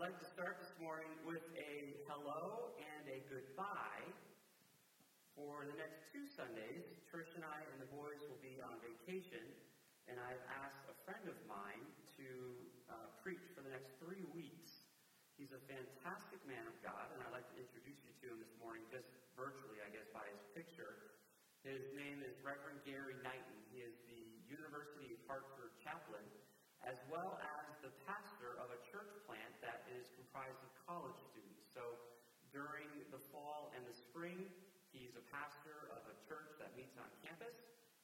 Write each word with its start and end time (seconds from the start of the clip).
I'd 0.00 0.16
like 0.16 0.24
to 0.24 0.32
start 0.32 0.56
this 0.64 0.72
morning 0.80 1.12
with 1.28 1.44
a 1.60 1.92
hello 2.08 2.72
and 2.80 3.04
a 3.12 3.20
goodbye. 3.28 4.08
For 5.36 5.68
the 5.68 5.76
next 5.76 6.08
two 6.08 6.24
Sundays, 6.24 6.88
Trish 7.12 7.28
and 7.36 7.44
I 7.44 7.60
and 7.68 7.76
the 7.84 7.90
boys 7.92 8.16
will 8.24 8.40
be 8.40 8.64
on 8.64 8.80
vacation, 8.80 9.44
and 10.08 10.16
I've 10.16 10.40
asked 10.64 10.88
a 10.88 10.96
friend 11.04 11.28
of 11.28 11.36
mine 11.44 11.84
to 12.16 12.28
uh, 12.88 13.12
preach 13.20 13.44
for 13.52 13.60
the 13.60 13.68
next 13.68 13.92
three 14.00 14.24
weeks. 14.32 14.88
He's 15.36 15.52
a 15.52 15.60
fantastic 15.68 16.40
man 16.48 16.64
of 16.64 16.80
God, 16.80 17.12
and 17.12 17.20
I'd 17.20 17.36
like 17.36 17.52
to 17.52 17.60
introduce 17.60 18.00
you 18.00 18.16
to 18.24 18.26
him 18.32 18.40
this 18.40 18.56
morning, 18.56 18.88
just 18.88 19.12
virtually, 19.36 19.84
I 19.84 19.92
guess, 19.92 20.08
by 20.16 20.24
his 20.32 20.40
picture. 20.56 21.12
His 21.60 21.92
name 21.92 22.24
is 22.24 22.40
Reverend 22.40 22.80
Gary 22.88 23.20
Knighton. 23.20 23.58
He 23.68 23.84
is 23.84 24.00
the 24.08 24.24
University 24.48 25.12
of 25.12 25.20
Hartford 25.28 25.76
chaplain 25.84 26.24
as 26.84 26.96
well 27.12 27.36
as 27.60 27.68
the 27.84 27.92
pastor 28.08 28.56
of 28.56 28.72
a 28.72 28.80
church 28.88 29.12
that 29.64 29.86
is 29.92 30.08
comprised 30.16 30.60
of 30.60 30.70
college 30.88 31.16
students. 31.32 31.64
So 31.70 31.96
during 32.50 32.88
the 33.14 33.20
fall 33.30 33.70
and 33.76 33.84
the 33.86 33.94
spring, 33.94 34.48
he's 34.90 35.14
a 35.14 35.24
pastor 35.30 35.92
of 35.94 36.02
a 36.10 36.16
church 36.26 36.50
that 36.58 36.74
meets 36.74 36.98
on 36.98 37.06
campus, 37.22 37.54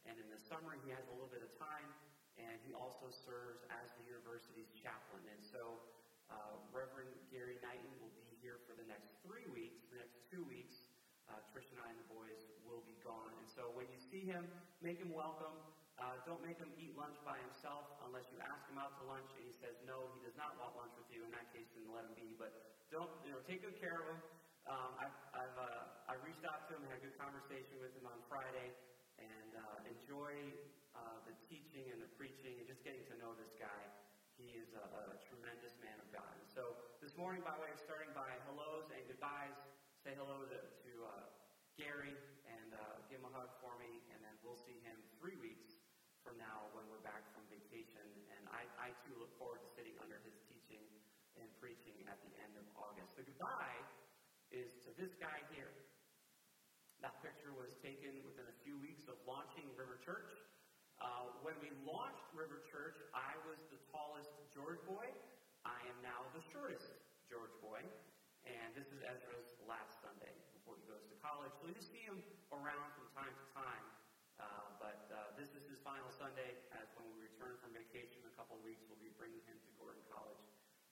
and 0.07 0.15
in 0.17 0.29
the 0.31 0.39
summer, 0.47 0.79
he 0.87 0.95
has 0.95 1.03
a 1.11 1.15
little 1.19 1.33
bit 1.33 1.43
of 1.43 1.51
time, 1.59 1.91
and 2.39 2.55
he 2.63 2.77
also 2.77 3.11
serves 3.27 3.65
as 3.73 3.91
the 3.99 4.05
university's 4.07 4.71
chaplain. 4.79 5.25
And 5.27 5.43
so 5.43 5.83
uh, 6.31 6.63
Reverend 6.71 7.11
Gary 7.33 7.59
Knighton 7.65 7.91
will 7.99 8.15
be 8.15 8.39
here 8.39 8.63
for 8.71 8.79
the 8.79 8.87
next 8.87 9.11
three 9.27 9.47
weeks. 9.51 9.83
The 9.91 9.99
next 9.99 10.19
two 10.31 10.47
weeks, 10.47 10.87
uh, 11.27 11.43
Trish 11.51 11.67
and 11.75 11.83
I 11.83 11.91
and 11.91 11.99
the 11.99 12.11
boys 12.13 12.39
will 12.67 12.87
be 12.87 12.95
gone. 13.03 13.35
And 13.43 13.49
so 13.51 13.75
when 13.75 13.91
you 13.91 13.99
see 13.99 14.23
him, 14.23 14.47
make 14.79 15.03
him 15.03 15.11
welcome. 15.11 15.55
Uh, 15.97 16.21
don't 16.29 16.45
make 16.45 16.61
him 16.61 16.69
eat 16.77 16.93
lunch 16.93 17.17
by 17.25 17.41
himself 17.41 17.89
unless 18.05 18.29
you 18.29 18.37
ask 18.45 18.61
him 18.69 18.77
out 18.77 18.93
to 19.01 19.09
lunch 19.09 19.33
and 19.33 19.49
he 19.49 19.55
says 19.65 19.73
no, 19.89 20.13
he 20.13 20.21
does 20.21 20.37
not 20.37 20.53
want 20.61 20.77
lunch. 20.77 20.93
In 21.27 21.35
that 21.35 21.51
case, 21.51 21.67
then 21.75 21.91
let 21.91 22.07
him 22.07 22.15
be. 22.15 22.39
But 22.39 22.55
don't, 22.87 23.11
you 23.27 23.35
know, 23.35 23.43
take 23.51 23.67
good 23.67 23.75
care 23.83 23.99
of 23.99 24.07
him. 24.15 24.21
Um, 24.71 24.95
I've, 24.95 25.19
I've 25.35 25.59
uh, 25.59 26.11
I 26.11 26.15
reached 26.23 26.47
out 26.47 26.71
to 26.71 26.79
him 26.79 26.87
had 26.87 26.99
a 26.99 27.05
good 27.07 27.19
conversation 27.19 27.83
with 27.83 27.91
him 27.99 28.07
on 28.07 28.19
Friday, 28.31 28.71
and 29.19 29.51
uh, 29.59 29.91
enjoy 29.91 30.55
uh, 30.95 31.19
the 31.27 31.35
teaching 31.51 31.91
and 31.91 31.99
the 31.99 32.11
preaching 32.15 32.63
and 32.63 32.67
just 32.71 32.83
getting 32.87 33.03
to 33.11 33.19
know 33.19 33.35
this 33.35 33.51
guy. 33.59 33.83
He 34.39 34.55
is 34.55 34.71
a, 34.79 34.87
a 35.15 35.19
tremendous 35.27 35.75
man 35.83 35.99
of 35.99 36.07
God. 36.15 36.37
So 36.55 36.79
this 37.03 37.15
morning, 37.19 37.43
by 37.43 37.59
way 37.59 37.75
of 37.75 37.81
starting 37.83 38.13
by 38.15 38.39
hellos 38.47 38.87
and 38.95 39.03
goodbyes, 39.11 39.57
say 40.07 40.15
hello 40.15 40.47
to, 40.47 40.59
to 40.63 40.93
uh, 41.11 41.27
Gary 41.75 42.15
and 42.47 42.71
uh, 42.71 43.03
give 43.11 43.19
him 43.19 43.27
a 43.27 43.35
hug 43.35 43.51
for 43.59 43.75
me, 43.83 44.05
and 44.15 44.23
then 44.23 44.35
we'll 44.47 44.61
see 44.63 44.79
him 44.87 44.95
three 45.19 45.35
weeks 45.43 45.75
from 46.23 46.37
now 46.39 46.71
when 46.75 46.85
we're 46.91 47.03
back 47.03 47.23
from 47.35 47.47
vacation. 47.51 48.07
And 48.35 48.43
I, 48.51 48.67
I 48.79 48.89
too 49.07 49.15
look 49.19 49.33
forward 49.39 49.65
to 49.65 49.69
sitting 49.75 49.97
under 50.03 50.21
his 50.23 50.37
teaching 50.51 50.85
and 51.41 51.46
preaching 51.61 51.97
at 52.09 52.19
the 52.23 52.33
end 52.43 52.55
of 52.61 52.67
August. 52.77 53.13
The 53.17 53.25
goodbye 53.25 53.81
is 54.53 54.69
to 54.87 54.91
this 55.01 55.13
guy 55.17 55.41
here. 55.53 55.73
That 57.05 57.17
picture 57.21 57.53
was 57.53 57.77
taken 57.85 58.25
within 58.25 58.49
a 58.49 58.57
few 58.65 58.77
weeks 58.81 59.05
of 59.09 59.21
launching 59.29 59.69
River 59.77 60.01
Church. 60.01 60.33
Uh, 60.97 61.29
when 61.45 61.57
we 61.61 61.69
launched 61.85 62.25
River 62.33 62.65
Church, 62.73 62.97
I 63.13 63.37
was 63.45 63.61
the 63.69 63.81
tallest 63.93 64.33
George 64.57 64.81
boy. 64.89 65.05
I 65.69 65.77
am 65.93 65.99
now 66.01 66.25
the 66.33 66.41
shortest 66.53 66.89
George 67.29 67.53
boy. 67.61 67.85
And 68.47 68.73
this 68.79 68.89
is 68.95 69.03
Ezra's 69.03 69.51
last 69.67 69.99
Sunday 70.01 70.33
before 70.55 70.79
he 70.79 70.87
goes 70.87 71.03
to 71.11 71.17
college. 71.19 71.53
So 71.59 71.69
you 71.69 71.83
see 71.83 72.07
him 72.07 72.23
around 72.55 72.95
from 72.95 73.11
time 73.13 73.35
to 73.35 73.45
time. 73.53 73.87
Uh, 74.37 74.69
but 74.79 75.03
uh, 75.09 75.33
this 75.35 75.49
is 75.57 75.65
his 75.67 75.81
final 75.81 76.13
Sunday, 76.13 76.61
as 76.77 76.87
when 77.01 77.09
we 77.17 77.25
return 77.25 77.57
from 77.57 77.73
vacation 77.73 78.21
in 78.21 78.29
a 78.29 78.37
couple 78.37 78.61
of 78.61 78.63
weeks, 78.63 78.85
we'll 78.85 79.01
be 79.01 79.13
bringing 79.17 79.41
him 79.49 79.57
to 79.57 79.71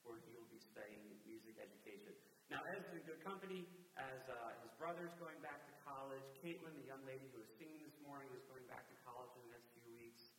where 0.05 0.21
he 0.23 0.31
will 0.37 0.49
be 0.53 0.61
studying 0.61 1.17
music 1.25 1.57
education. 1.57 2.13
Now, 2.47 2.61
Ed's 2.69 2.85
in 2.93 3.01
good 3.09 3.21
company, 3.25 3.65
as 3.97 4.21
uh, 4.29 4.37
his 4.61 4.71
brother's 4.77 5.13
going 5.17 5.41
back 5.41 5.65
to 5.65 5.73
college. 5.81 6.21
Caitlin, 6.39 6.77
the 6.77 6.85
young 6.85 7.01
lady 7.09 7.25
who 7.33 7.41
was 7.41 7.49
singing 7.57 7.81
this 7.81 7.97
morning, 8.05 8.29
is 8.37 8.45
going 8.45 8.63
back 8.69 8.85
to 8.85 8.95
college 9.01 9.33
in 9.33 9.41
the 9.49 9.57
next 9.57 9.73
few 9.73 9.89
weeks. 9.97 10.37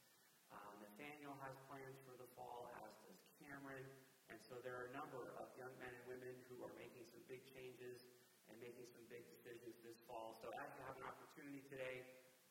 Uh, 0.54 0.58
Nathaniel 0.78 1.34
has 1.42 1.58
plans 1.66 1.98
for 2.06 2.14
the 2.14 2.30
fall, 2.38 2.70
as 2.86 2.94
does 3.02 3.18
Cameron. 3.42 3.82
And 4.30 4.38
so 4.42 4.58
there 4.62 4.74
are 4.78 4.86
a 4.90 4.94
number 4.94 5.34
of 5.38 5.50
young 5.58 5.74
men 5.82 5.90
and 5.90 6.04
women 6.06 6.34
who 6.50 6.62
are 6.62 6.74
making 6.78 7.06
some 7.10 7.22
big 7.26 7.42
changes 7.50 8.06
and 8.46 8.54
making 8.62 8.86
some 8.94 9.06
big 9.10 9.26
decisions 9.26 9.74
this 9.82 9.98
fall. 10.06 10.38
So 10.42 10.50
as 10.62 10.70
you 10.78 10.82
have 10.86 10.98
an 10.98 11.06
opportunity 11.06 11.62
today, 11.66 12.06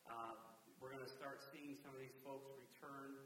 uh, 0.08 0.36
we're 0.80 0.92
going 0.92 1.04
to 1.04 1.14
start 1.16 1.40
seeing 1.52 1.76
some 1.80 1.96
of 1.96 2.00
these 2.00 2.16
folks 2.20 2.48
return 2.60 3.16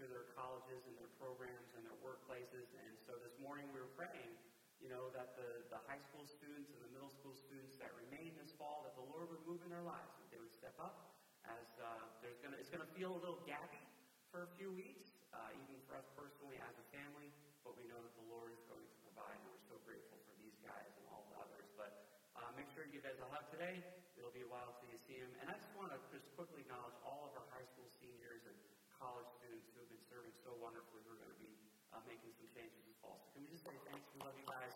to 0.00 0.08
their 0.08 0.32
colleges 0.32 0.80
and 0.88 0.96
their 0.96 1.12
programs 1.20 1.76
and 1.76 1.84
their 1.84 2.00
workplaces. 2.00 2.72
And 2.72 2.96
so 3.04 3.20
this 3.20 3.36
morning 3.36 3.68
we 3.68 3.84
were 3.84 3.92
praying, 4.00 4.32
you 4.80 4.88
know, 4.88 5.12
that 5.12 5.36
the, 5.36 5.60
the 5.68 5.76
high 5.84 6.00
school 6.00 6.24
students 6.24 6.72
and 6.72 6.80
the 6.80 6.88
middle 6.96 7.12
school 7.12 7.36
students 7.36 7.76
that 7.76 7.92
remain 8.08 8.32
this 8.40 8.48
fall, 8.56 8.80
that 8.88 8.96
the 8.96 9.04
Lord 9.12 9.28
would 9.28 9.44
move 9.44 9.60
in 9.60 9.68
their 9.68 9.84
lives, 9.84 10.08
that 10.16 10.28
they 10.32 10.40
would 10.40 10.56
step 10.56 10.72
up. 10.80 11.20
As 11.44 11.68
uh, 11.84 12.08
there's 12.24 12.40
to, 12.40 12.48
it's 12.56 12.72
to 12.72 12.80
feel 12.96 13.12
a 13.12 13.20
little 13.20 13.44
gappy 13.44 13.84
for 14.32 14.48
a 14.48 14.50
few 14.56 14.72
weeks, 14.72 15.12
uh, 15.36 15.52
even 15.52 15.76
for 15.84 16.00
us 16.00 16.08
personally 16.16 16.56
as 16.64 16.72
a 16.80 16.86
family. 16.96 17.28
But 17.60 17.76
we 17.76 17.84
know 17.84 18.00
that 18.00 18.16
the 18.16 18.24
Lord 18.32 18.56
is 18.56 18.64
going 18.72 18.88
to 18.88 18.96
provide, 19.04 19.36
and 19.36 19.52
we're 19.52 19.68
so 19.68 19.76
grateful 19.84 20.16
for 20.24 20.32
these 20.40 20.56
guys 20.64 20.96
and 20.96 21.04
all 21.12 21.28
the 21.28 21.36
others. 21.44 21.68
But 21.76 21.92
uh, 22.40 22.48
make 22.56 22.72
sure 22.72 22.88
you 22.88 22.96
give 22.96 23.04
guys 23.04 23.20
a 23.20 23.28
hug 23.28 23.44
today. 23.52 23.84
It'll 24.16 24.32
be 24.32 24.48
a 24.48 24.48
while 24.48 24.80
till 24.80 24.88
you 24.88 24.96
see 24.96 25.20
him. 25.20 25.28
And 25.44 25.52
I 25.52 25.60
just 25.60 25.72
want 25.76 25.92
to 25.92 26.00
just 26.08 26.24
quickly 26.40 26.64
acknowledge 26.64 26.96
all 27.04 27.28
of 27.28 27.36
our 27.36 27.44
high 27.52 27.68
school 27.68 27.88
seniors 28.00 28.48
and 28.48 28.56
college 29.00 29.32
students 29.40 29.64
who 29.72 29.80
have 29.80 29.88
been 29.88 30.04
serving 30.12 30.36
so 30.44 30.52
wonderfully 30.60 31.00
who 31.08 31.16
are 31.16 31.20
going 31.24 31.32
to 31.32 31.40
be 31.40 31.56
uh, 31.96 31.99
making 32.10 32.34
some 32.34 32.50
changes. 32.50 32.82
So 32.98 33.14
can 33.30 33.46
we 33.46 33.48
just 33.54 33.62
say 33.62 33.76
thanks? 33.86 34.02
We 34.10 34.18
love 34.26 34.34
you 34.34 34.42
guys. 34.50 34.74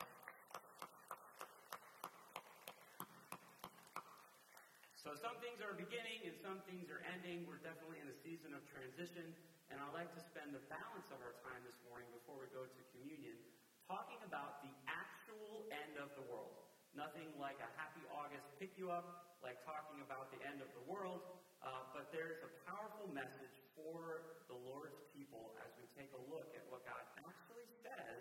So 5.03 5.19
some 5.19 5.35
things 5.43 5.59
are 5.59 5.75
beginning 5.75 6.23
and 6.31 6.39
some 6.39 6.63
things 6.71 6.87
are 6.95 7.03
ending. 7.11 7.43
We're 7.51 7.59
definitely 7.59 7.99
in 7.99 8.07
a 8.07 8.17
season 8.23 8.55
of 8.55 8.63
transition. 8.71 9.35
And 9.67 9.83
I'd 9.83 9.91
like 9.91 10.15
to 10.15 10.23
spend 10.23 10.55
the 10.55 10.63
balance 10.71 11.11
of 11.11 11.19
our 11.19 11.35
time 11.43 11.67
this 11.67 11.77
morning 11.83 12.07
before 12.15 12.39
we 12.39 12.47
go 12.55 12.63
to 12.63 12.81
communion 12.95 13.35
talking 13.91 14.23
about 14.23 14.63
the 14.63 14.71
actual 14.87 15.67
end 15.75 15.99
of 15.99 16.15
the 16.15 16.23
world. 16.31 16.55
Nothing 16.95 17.35
like 17.35 17.59
a 17.59 17.69
happy 17.75 18.07
August 18.15 18.47
pick 18.63 18.79
you 18.79 18.95
up, 18.95 19.27
like 19.43 19.59
talking 19.67 19.99
about 20.07 20.31
the 20.31 20.39
end 20.47 20.63
of 20.63 20.71
the 20.79 20.85
world, 20.87 21.27
uh, 21.65 21.89
but 21.97 22.13
there's 22.13 22.45
a 22.45 22.53
powerful 22.69 23.09
message 23.09 23.57
for 23.73 24.37
the 24.53 24.59
Lord's 24.69 25.01
people 25.17 25.57
as 25.65 25.73
we 25.81 25.89
take 25.97 26.13
a 26.13 26.23
look 26.29 26.53
at 26.53 26.65
what 26.69 26.85
God 26.85 27.01
actually 27.25 27.69
says 27.81 28.21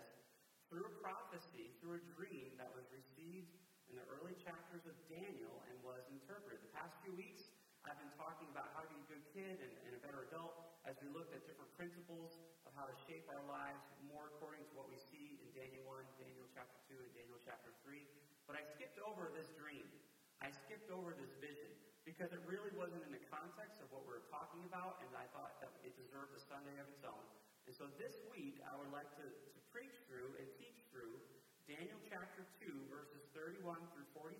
through 0.72 0.88
prophecy, 1.04 1.76
through 1.78 2.00
a 2.00 2.04
dream 2.16 2.56
that 2.56 2.72
was 2.72 2.88
received 2.88 3.52
in 3.92 4.00
the 4.00 4.06
early 4.08 4.32
chapters 4.40 4.88
of 4.88 4.96
Daniel 5.12 5.60
and 5.68 5.76
was 5.84 6.00
interpreted. 6.08 6.64
The 6.64 6.72
past 6.72 6.96
few 7.04 7.12
weeks, 7.12 7.52
I've 7.84 8.00
been 8.00 8.16
talking 8.16 8.48
about 8.48 8.72
how 8.72 8.80
to 8.80 8.88
be 8.88 8.96
a 8.96 9.06
good 9.12 9.24
kid 9.36 9.60
and, 9.60 9.72
and 9.84 9.92
a 9.92 10.00
better 10.00 10.24
adult 10.32 10.64
as 10.88 10.96
we 11.04 11.12
looked 11.12 11.36
at 11.36 11.44
different 11.44 11.68
principles 11.76 12.40
of 12.64 12.72
how 12.72 12.88
to 12.88 12.96
shape 13.04 13.28
our 13.28 13.44
lives 13.44 13.84
more 14.08 14.32
according 14.32 14.64
to 14.64 14.72
what 14.72 14.88
we 14.88 14.96
see 15.12 15.36
in 15.44 15.52
Daniel 15.52 15.84
1, 15.84 16.00
Daniel 16.16 16.48
chapter 16.56 16.80
2, 16.88 16.96
and 16.96 17.12
Daniel 17.12 17.36
chapter 17.44 17.76
3. 17.84 18.00
But 18.48 18.56
I 18.56 18.64
skipped 18.72 18.96
over 19.04 19.28
this 19.36 19.52
dream. 19.52 19.84
I 20.40 20.48
skipped 20.64 20.88
over 20.88 21.12
this 21.12 21.36
vision 21.44 21.68
because 22.04 22.30
it 22.36 22.42
really 22.44 22.72
wasn't 22.76 23.00
in 23.08 23.12
the 23.16 23.24
context 23.32 23.80
of 23.80 23.88
what 23.88 24.04
we 24.04 24.12
were 24.12 24.28
talking 24.28 24.60
about, 24.68 25.00
and 25.00 25.10
I 25.16 25.24
thought 25.32 25.56
that 25.64 25.72
it 25.80 25.96
deserved 25.96 26.36
a 26.36 26.42
Sunday 26.48 26.76
of 26.76 26.86
its 26.92 27.04
own. 27.04 27.24
And 27.64 27.72
so 27.72 27.88
this 27.96 28.12
week, 28.28 28.60
I 28.68 28.76
would 28.76 28.92
like 28.92 29.08
to, 29.16 29.24
to 29.24 29.58
preach 29.72 29.96
through 30.04 30.36
and 30.36 30.46
teach 30.60 30.84
through 30.92 31.16
Daniel 31.64 31.96
chapter 32.12 32.44
2, 32.60 32.92
verses 32.92 33.24
31 33.32 33.80
through 33.96 34.08
45, 34.12 34.36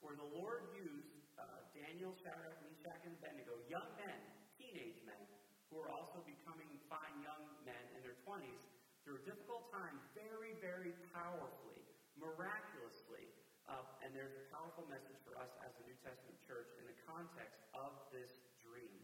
where 0.00 0.16
the 0.16 0.30
Lord 0.32 0.64
used 0.72 1.12
uh, 1.36 1.60
Daniel, 1.76 2.16
Shadrach, 2.24 2.56
Meshach, 2.64 3.04
and 3.04 3.14
Abednego, 3.20 3.60
young 3.68 3.88
men, 4.00 4.20
teenage 4.56 5.04
men, 5.04 5.24
who 5.68 5.84
are 5.84 5.92
also 5.92 6.24
becoming 6.24 6.72
fine 6.88 7.20
young 7.20 7.44
men 7.68 7.84
in 7.92 8.00
their 8.00 8.16
20s, 8.24 8.64
through 9.04 9.20
a 9.20 9.24
difficult 9.28 9.68
time, 9.68 10.00
very, 10.16 10.56
very 10.64 10.96
powerfully 11.12 11.84
miraculously. 12.16 13.28
Uh, 13.68 13.84
and 14.00 14.16
there's 14.16 14.32
a 14.32 14.44
powerful 14.48 14.88
message 14.88 15.20
for 15.28 15.36
us 15.36 15.52
as 15.60 15.72
a 15.76 15.82
New 15.84 15.97
Testament 16.08 16.40
church 16.48 16.72
in 16.80 16.88
the 16.88 16.96
context 17.04 17.60
of 17.76 17.92
this 18.08 18.40
dream. 18.64 18.96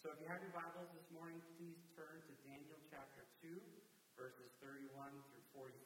So 0.00 0.08
if 0.08 0.16
you 0.16 0.24
have 0.24 0.40
your 0.40 0.56
Bibles 0.56 0.88
this 0.96 1.04
morning, 1.12 1.36
please 1.60 1.76
turn 1.92 2.16
to 2.16 2.32
Daniel 2.48 2.80
chapter 2.88 3.28
2, 3.44 3.52
verses 4.16 4.48
31 4.64 4.88
through 5.28 5.44
45. 5.52 5.84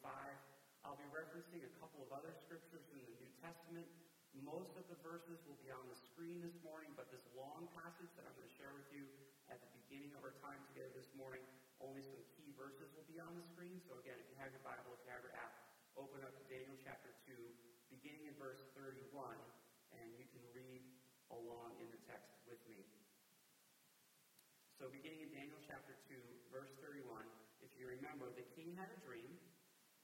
I'll 0.87 0.95
be 0.95 1.11
referencing 1.11 1.59
a 1.67 1.71
couple 1.83 1.99
of 2.07 2.15
other 2.15 2.31
scriptures 2.31 2.87
in 2.95 3.03
the 3.03 3.11
New 3.19 3.31
Testament. 3.43 3.83
Most 4.31 4.71
of 4.79 4.87
the 4.87 4.95
verses 5.03 5.43
will 5.43 5.59
be 5.59 5.75
on 5.75 5.83
the 5.91 5.97
screen 6.07 6.39
this 6.39 6.55
morning, 6.63 6.95
but 6.95 7.11
this 7.11 7.27
long 7.35 7.67
passage 7.75 8.07
that 8.15 8.23
I'm 8.23 8.31
going 8.39 8.47
to 8.47 8.55
share 8.55 8.71
with 8.71 8.87
you 8.95 9.03
at 9.51 9.59
the 9.59 9.71
beginning 9.75 10.15
of 10.15 10.23
our 10.23 10.39
time 10.39 10.63
together 10.71 10.95
this 10.95 11.11
morning, 11.19 11.43
only 11.83 11.99
some 11.99 12.23
key 12.39 12.55
verses 12.55 12.87
will 12.95 13.03
be 13.11 13.19
on 13.19 13.35
the 13.35 13.43
screen. 13.43 13.75
So 13.83 13.99
again, 13.99 14.15
if 14.23 14.27
you 14.31 14.39
have 14.39 14.55
your 14.55 14.63
Bible, 14.63 14.95
if 14.95 15.03
you 15.03 15.11
have 15.11 15.19
your 15.19 15.35
app, 15.35 15.51
open 15.99 16.23
up 16.23 16.31
to 16.31 16.43
Daniel 16.47 16.79
chapter 16.79 17.11
2, 17.27 17.35
beginning 17.91 18.31
in 18.31 18.35
verse 18.39 18.63
31, 18.79 19.35
and 19.99 20.07
you 20.15 20.23
can 20.31 20.43
read 20.55 20.79
along 21.39 21.79
in 21.79 21.87
the 21.91 22.01
text 22.09 22.35
with 22.43 22.59
me. 22.67 22.83
So, 24.75 24.89
beginning 24.89 25.21
in 25.23 25.31
Daniel 25.31 25.61
chapter 25.63 25.93
2, 26.09 26.17
verse 26.49 26.73
31, 26.81 27.05
if 27.61 27.69
you 27.77 27.85
remember, 27.85 28.33
the 28.33 28.47
king 28.57 28.73
had 28.75 28.89
a 28.89 28.99
dream, 29.05 29.37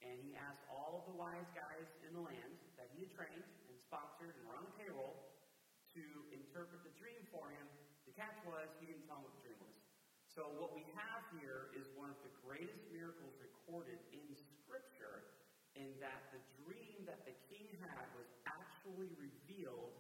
and 0.06 0.22
he 0.22 0.38
asked 0.38 0.62
all 0.70 1.02
of 1.02 1.04
the 1.10 1.18
wise 1.18 1.50
guys 1.58 1.90
in 2.06 2.14
the 2.14 2.22
land 2.22 2.54
that 2.78 2.94
he 2.94 3.10
had 3.10 3.12
trained 3.18 3.50
and 3.66 3.76
sponsored 3.90 4.38
and 4.38 4.46
were 4.46 4.54
on 4.54 4.70
the 4.70 4.76
payroll 4.78 5.18
to 5.98 6.04
interpret 6.30 6.86
the 6.86 6.94
dream 7.02 7.26
for 7.34 7.50
him. 7.50 7.66
The 8.06 8.14
catch 8.14 8.38
was 8.46 8.70
he 8.78 8.86
didn't 8.86 9.10
tell 9.10 9.18
him 9.18 9.26
what 9.26 9.34
the 9.42 9.44
dream 9.50 9.58
was. 9.66 9.78
So 10.30 10.54
what 10.62 10.78
we 10.78 10.86
have 10.94 11.26
here 11.34 11.74
is 11.74 11.90
one 11.98 12.14
of 12.14 12.20
the 12.22 12.30
greatest 12.46 12.86
miracles 12.94 13.34
recorded 13.42 13.98
in 14.14 14.30
Scripture 14.62 15.26
in 15.74 15.98
that 15.98 16.30
the 16.30 16.42
dream 16.62 17.02
that 17.10 17.26
the 17.26 17.34
king 17.50 17.66
had 17.82 18.06
was 18.14 18.30
actually 18.46 19.10
revealed 19.18 19.98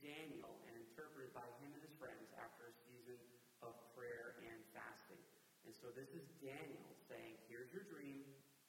Daniel 0.00 0.52
and 0.68 0.74
interpreted 0.76 1.32
by 1.36 1.46
him 1.60 1.72
and 1.72 1.82
his 1.82 1.94
friends 2.00 2.28
after 2.36 2.68
a 2.68 2.74
season 2.88 3.20
of 3.64 3.72
prayer 3.96 4.38
and 4.44 4.60
fasting. 4.76 5.20
And 5.64 5.72
so 5.72 5.88
this 5.96 6.12
is 6.12 6.24
Daniel 6.40 6.92
saying, 7.08 7.40
here's 7.48 7.72
your 7.72 7.88
dream, 7.88 8.24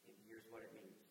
and 0.07 0.15
here's 0.27 0.47
what 0.47 0.63
it 0.63 0.71
means. 0.71 1.03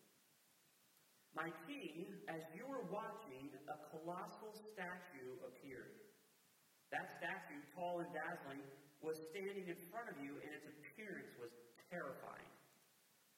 My 1.35 1.51
king, 1.67 2.07
as 2.31 2.41
you 2.55 2.63
were 2.63 2.87
watching, 2.87 3.51
a 3.67 3.77
colossal 3.91 4.55
statue 4.71 5.35
appeared. 5.43 5.99
That 6.95 7.11
statue, 7.19 7.59
tall 7.75 7.99
and 7.99 8.09
dazzling, 8.15 8.63
was 9.03 9.19
standing 9.29 9.67
in 9.67 9.79
front 9.91 10.07
of 10.09 10.17
you, 10.23 10.39
and 10.39 10.51
its 10.55 10.65
appearance 10.71 11.35
was 11.35 11.51
terrifying. 11.91 12.53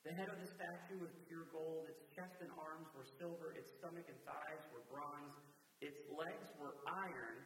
The 0.06 0.14
head 0.14 0.30
of 0.30 0.40
the 0.40 0.48
statue 0.48 1.04
was 1.04 1.12
pure 1.28 1.50
gold, 1.52 1.90
its 1.92 2.06
chest 2.16 2.40
and 2.40 2.54
arms 2.56 2.88
were 2.96 3.04
silver, 3.20 3.52
its 3.58 3.76
stomach 3.76 4.08
and 4.08 4.20
thighs 4.24 4.64
were 4.72 4.86
bronze, 4.88 5.36
its 5.82 6.00
legs 6.10 6.50
were 6.58 6.74
iron, 6.88 7.38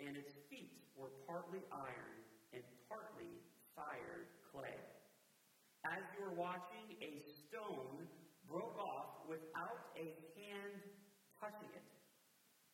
and 0.00 0.16
its 0.16 0.34
feet 0.50 0.72
were 0.96 1.12
partly 1.26 1.62
iron 1.72 2.16
and 2.52 2.62
partly 2.88 3.38
fired 3.74 4.26
clay. 4.50 4.80
As 5.86 6.02
you 6.10 6.18
were 6.20 6.34
watching, 6.34 6.90
a 6.98 7.12
stone 7.46 8.08
broke 8.48 8.78
off 8.78 9.10
without 9.22 9.80
a 9.94 10.06
hand 10.34 10.82
touching 11.38 11.70
it, 11.70 11.84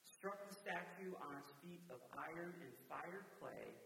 struck 0.05 0.38
the 0.47 0.55
statue 0.55 1.12
on 1.20 1.37
its 1.37 1.53
feet 1.61 1.82
of 1.91 1.99
iron 2.17 2.53
and 2.62 2.73
fired 2.88 3.26
clay, 3.37 3.76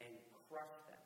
and 0.00 0.12
crushed 0.48 0.84
them. 0.86 1.00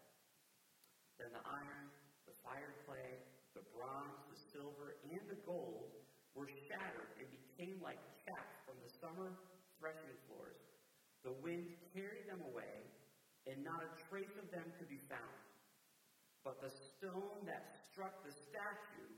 Then 1.18 1.30
the 1.34 1.44
iron, 1.44 1.86
the 2.26 2.34
fired 2.42 2.74
clay, 2.86 3.18
the 3.54 3.62
bronze, 3.74 4.18
the 4.26 4.38
silver, 4.50 4.94
and 5.02 5.22
the 5.28 5.38
gold 5.44 5.90
were 6.34 6.48
shattered 6.66 7.10
and 7.18 7.26
became 7.30 7.78
like 7.82 7.98
chaff 8.26 8.48
from 8.64 8.78
the 8.80 8.90
summer 9.02 9.34
threshing 9.78 10.18
floors. 10.26 10.58
The 11.26 11.34
wind 11.42 11.66
carried 11.94 12.26
them 12.30 12.42
away, 12.52 12.86
and 13.46 13.62
not 13.64 13.82
a 13.82 13.90
trace 14.10 14.34
of 14.38 14.46
them 14.50 14.66
could 14.78 14.90
be 14.90 15.02
found. 15.10 15.38
But 16.46 16.62
the 16.62 16.70
stone 16.70 17.42
that 17.46 17.66
struck 17.90 18.14
the 18.22 18.34
statue 18.50 19.10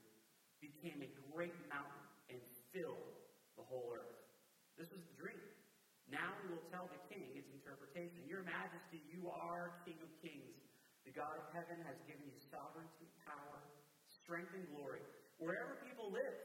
became 0.60 1.00
a 1.04 1.10
great 1.32 1.56
mountain 1.68 2.06
and 2.32 2.40
filled 2.72 3.16
the 3.56 3.64
whole 3.64 3.92
earth. 3.92 4.20
This 4.76 4.88
was 4.92 5.02
the 5.04 5.16
dream. 5.20 5.44
Now 6.08 6.32
we 6.42 6.50
will 6.50 6.64
tell 6.72 6.88
the 6.90 7.00
king 7.12 7.36
its 7.36 7.48
interpretation. 7.52 8.26
Your 8.26 8.42
majesty, 8.42 9.04
you 9.12 9.30
are 9.30 9.78
King 9.86 10.00
of 10.02 10.10
kings. 10.24 10.58
The 11.06 11.14
God 11.14 11.38
of 11.38 11.46
heaven 11.54 11.80
has 11.86 11.96
given 12.04 12.26
you 12.26 12.36
sovereignty, 12.50 13.08
power, 13.24 13.62
strength, 14.10 14.52
and 14.52 14.66
glory. 14.74 15.00
Wherever 15.38 15.80
people 15.86 16.12
live, 16.12 16.36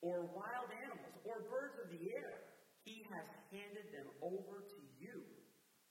or 0.00 0.30
wild 0.30 0.70
animals, 0.86 1.12
or 1.26 1.44
birds 1.50 1.76
of 1.82 1.90
the 1.90 2.02
air, 2.14 2.47
he 2.88 3.04
has 3.12 3.28
handed 3.52 3.92
them 3.92 4.08
over 4.24 4.64
to 4.64 4.80
you 4.96 5.20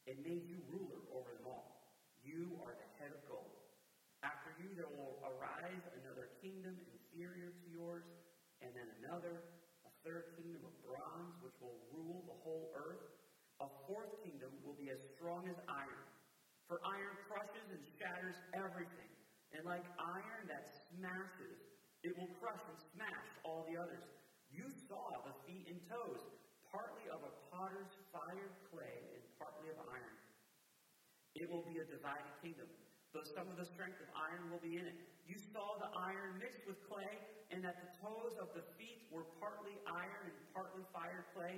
and 0.09 0.17
made 0.25 0.49
you 0.49 0.57
ruler 0.65 1.05
over 1.13 1.29
them 1.29 1.45
all. 1.45 1.77
You 2.25 2.57
are 2.65 2.73
the 2.73 2.89
head 2.97 3.13
of 3.13 3.21
gold. 3.29 3.53
After 4.25 4.49
you, 4.49 4.73
there 4.73 4.89
will 4.89 5.21
arise 5.21 5.85
another 5.93 6.25
kingdom 6.41 6.81
inferior 6.89 7.53
to 7.53 7.67
yours, 7.69 8.09
and 8.65 8.73
then 8.73 8.89
another 8.97 9.45
a 9.85 9.91
third 10.03 10.25
kingdom 10.33 10.65
of 10.65 10.73
bronze, 10.81 11.37
which 11.39 11.53
will 11.61 11.77
rule 11.93 12.25
the 12.25 12.33
whole 12.41 12.65
earth. 12.73 13.05
A 13.61 13.69
fourth 13.85 14.09
kingdom 14.25 14.57
will 14.65 14.73
be 14.73 14.89
as 14.89 14.97
strong 15.13 15.45
as 15.47 15.55
iron. 15.69 16.01
For 16.65 16.81
iron 16.83 17.13
crushes 17.29 17.69
and 17.69 17.85
shatters 18.01 18.41
everything. 18.57 19.13
And 19.53 19.63
like 19.63 19.85
iron 20.01 20.49
that 20.49 20.65
smashes, 20.89 21.61
it 22.03 22.17
will 22.17 22.27
crush 22.41 22.65
and 22.67 22.77
smash 22.91 23.29
all 23.45 23.63
the 23.63 23.77
others. 23.77 24.03
You 24.49 24.71
saw 24.89 25.21
the 25.23 25.33
feet 25.45 25.67
and 25.69 25.79
toes, 25.87 26.26
partly 26.77 27.09
of 27.09 27.25
a 27.25 27.33
potter's 27.49 27.89
fired 28.13 28.53
clay 28.69 29.01
and 29.17 29.25
partly 29.41 29.73
of 29.73 29.81
iron. 29.89 30.13
It 31.33 31.49
will 31.49 31.65
be 31.65 31.81
a 31.81 31.85
divided 31.89 32.29
kingdom, 32.37 32.69
though 33.17 33.25
some 33.33 33.49
of 33.49 33.57
the 33.57 33.65
strength 33.65 33.97
of 33.97 34.13
iron 34.13 34.45
will 34.53 34.61
be 34.61 34.77
in 34.77 34.85
it. 34.85 34.97
You 35.25 35.41
saw 35.41 35.81
the 35.81 35.89
iron 35.97 36.37
mixed 36.37 36.61
with 36.69 36.77
clay, 36.85 37.17
and 37.49 37.65
that 37.65 37.81
the 37.81 37.89
toes 37.97 38.37
of 38.37 38.53
the 38.53 38.61
feet 38.77 39.09
were 39.09 39.25
partly 39.41 39.73
iron 39.89 40.29
and 40.29 40.37
partly 40.53 40.85
fire 40.93 41.25
clay. 41.33 41.57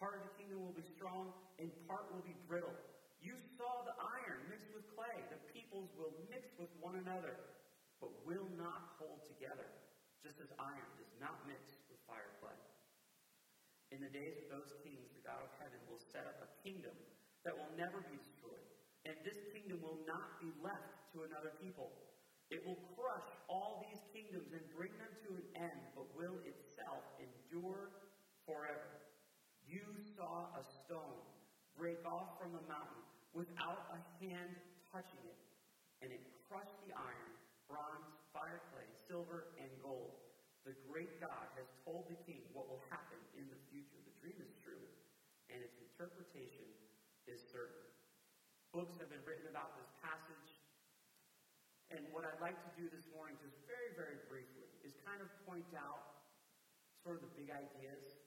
Part 0.00 0.16
of 0.16 0.24
the 0.24 0.32
kingdom 0.40 0.64
will 0.64 0.72
be 0.72 0.88
strong, 0.96 1.28
and 1.60 1.68
part 1.84 2.08
will 2.08 2.24
be 2.24 2.40
brittle. 2.48 2.80
You 3.20 3.36
saw 3.60 3.84
the 3.84 3.92
iron 4.00 4.48
mixed 4.48 4.72
with 4.72 4.88
clay. 4.96 5.28
The 5.28 5.40
peoples 5.52 5.92
will 5.92 6.16
mix 6.32 6.48
with 6.56 6.72
one 6.80 6.96
another, 7.04 7.36
but 8.00 8.16
will 8.24 8.48
not 8.56 8.96
hold 8.96 9.20
together, 9.28 9.68
just 10.24 10.40
as 10.40 10.48
iron 10.56 10.88
does 10.96 11.12
not 11.20 11.36
mix 11.44 11.60
with 11.92 12.00
fire. 12.08 12.32
In 13.94 14.02
the 14.02 14.10
days 14.10 14.34
of 14.42 14.50
those 14.50 14.74
kings, 14.82 15.06
the 15.14 15.22
God 15.22 15.38
of 15.38 15.54
heaven 15.62 15.78
will 15.86 16.02
set 16.10 16.26
up 16.26 16.42
a 16.42 16.50
kingdom 16.66 16.90
that 17.46 17.54
will 17.54 17.70
never 17.78 18.02
be 18.02 18.18
destroyed, 18.18 18.66
and 19.06 19.14
this 19.22 19.38
kingdom 19.54 19.78
will 19.86 20.02
not 20.02 20.42
be 20.42 20.50
left 20.58 20.98
to 21.14 21.22
another 21.22 21.54
people. 21.62 21.94
It 22.50 22.58
will 22.66 22.82
crush 22.98 23.30
all 23.46 23.86
these 23.86 24.02
kingdoms 24.10 24.50
and 24.50 24.66
bring 24.74 24.90
them 24.98 25.14
to 25.22 25.38
an 25.38 25.46
end, 25.54 25.94
but 25.94 26.10
will 26.10 26.42
itself 26.42 27.06
endure 27.22 27.94
forever. 28.42 28.98
You 29.62 29.94
saw 30.18 30.50
a 30.58 30.62
stone 30.82 31.22
break 31.78 32.02
off 32.02 32.34
from 32.34 32.50
the 32.50 32.66
mountain 32.66 33.02
without 33.30 33.86
a 33.94 34.02
hand 34.18 34.58
touching 34.90 35.22
it, 35.22 35.38
and 36.02 36.10
it 36.10 36.26
crushed 36.50 36.82
the 36.82 36.90
iron, 36.98 37.30
bronze, 37.70 38.10
fire 38.34 38.58
clay, 38.74 38.90
silver, 39.06 39.46
and 39.54 39.70
gold. 39.78 40.18
The 40.64 40.72
great 40.88 41.12
God 41.20 41.44
has 41.60 41.68
told 41.84 42.08
the 42.08 42.16
king 42.24 42.40
what 42.56 42.64
will 42.64 42.80
happen 42.88 43.20
in 43.36 43.44
the 43.52 43.60
future. 43.68 44.00
The 44.00 44.13
dream 44.24 44.40
is 44.40 44.56
true, 44.64 44.80
and 45.52 45.60
its 45.60 45.76
interpretation 45.76 46.64
is 47.28 47.44
certain. 47.52 47.84
Books 48.72 48.96
have 48.96 49.12
been 49.12 49.20
written 49.28 49.44
about 49.52 49.76
this 49.76 49.92
passage 50.00 50.64
and 51.92 52.00
what 52.10 52.24
I'd 52.24 52.40
like 52.40 52.56
to 52.56 52.72
do 52.80 52.88
this 52.88 53.04
morning, 53.12 53.36
just 53.44 53.54
very, 53.68 53.92
very 53.92 54.16
briefly, 54.26 54.66
is 54.80 54.96
kind 55.04 55.20
of 55.20 55.28
point 55.44 55.68
out 55.76 56.24
sort 57.04 57.20
of 57.20 57.22
the 57.22 57.32
big 57.36 57.52
ideas, 57.52 58.24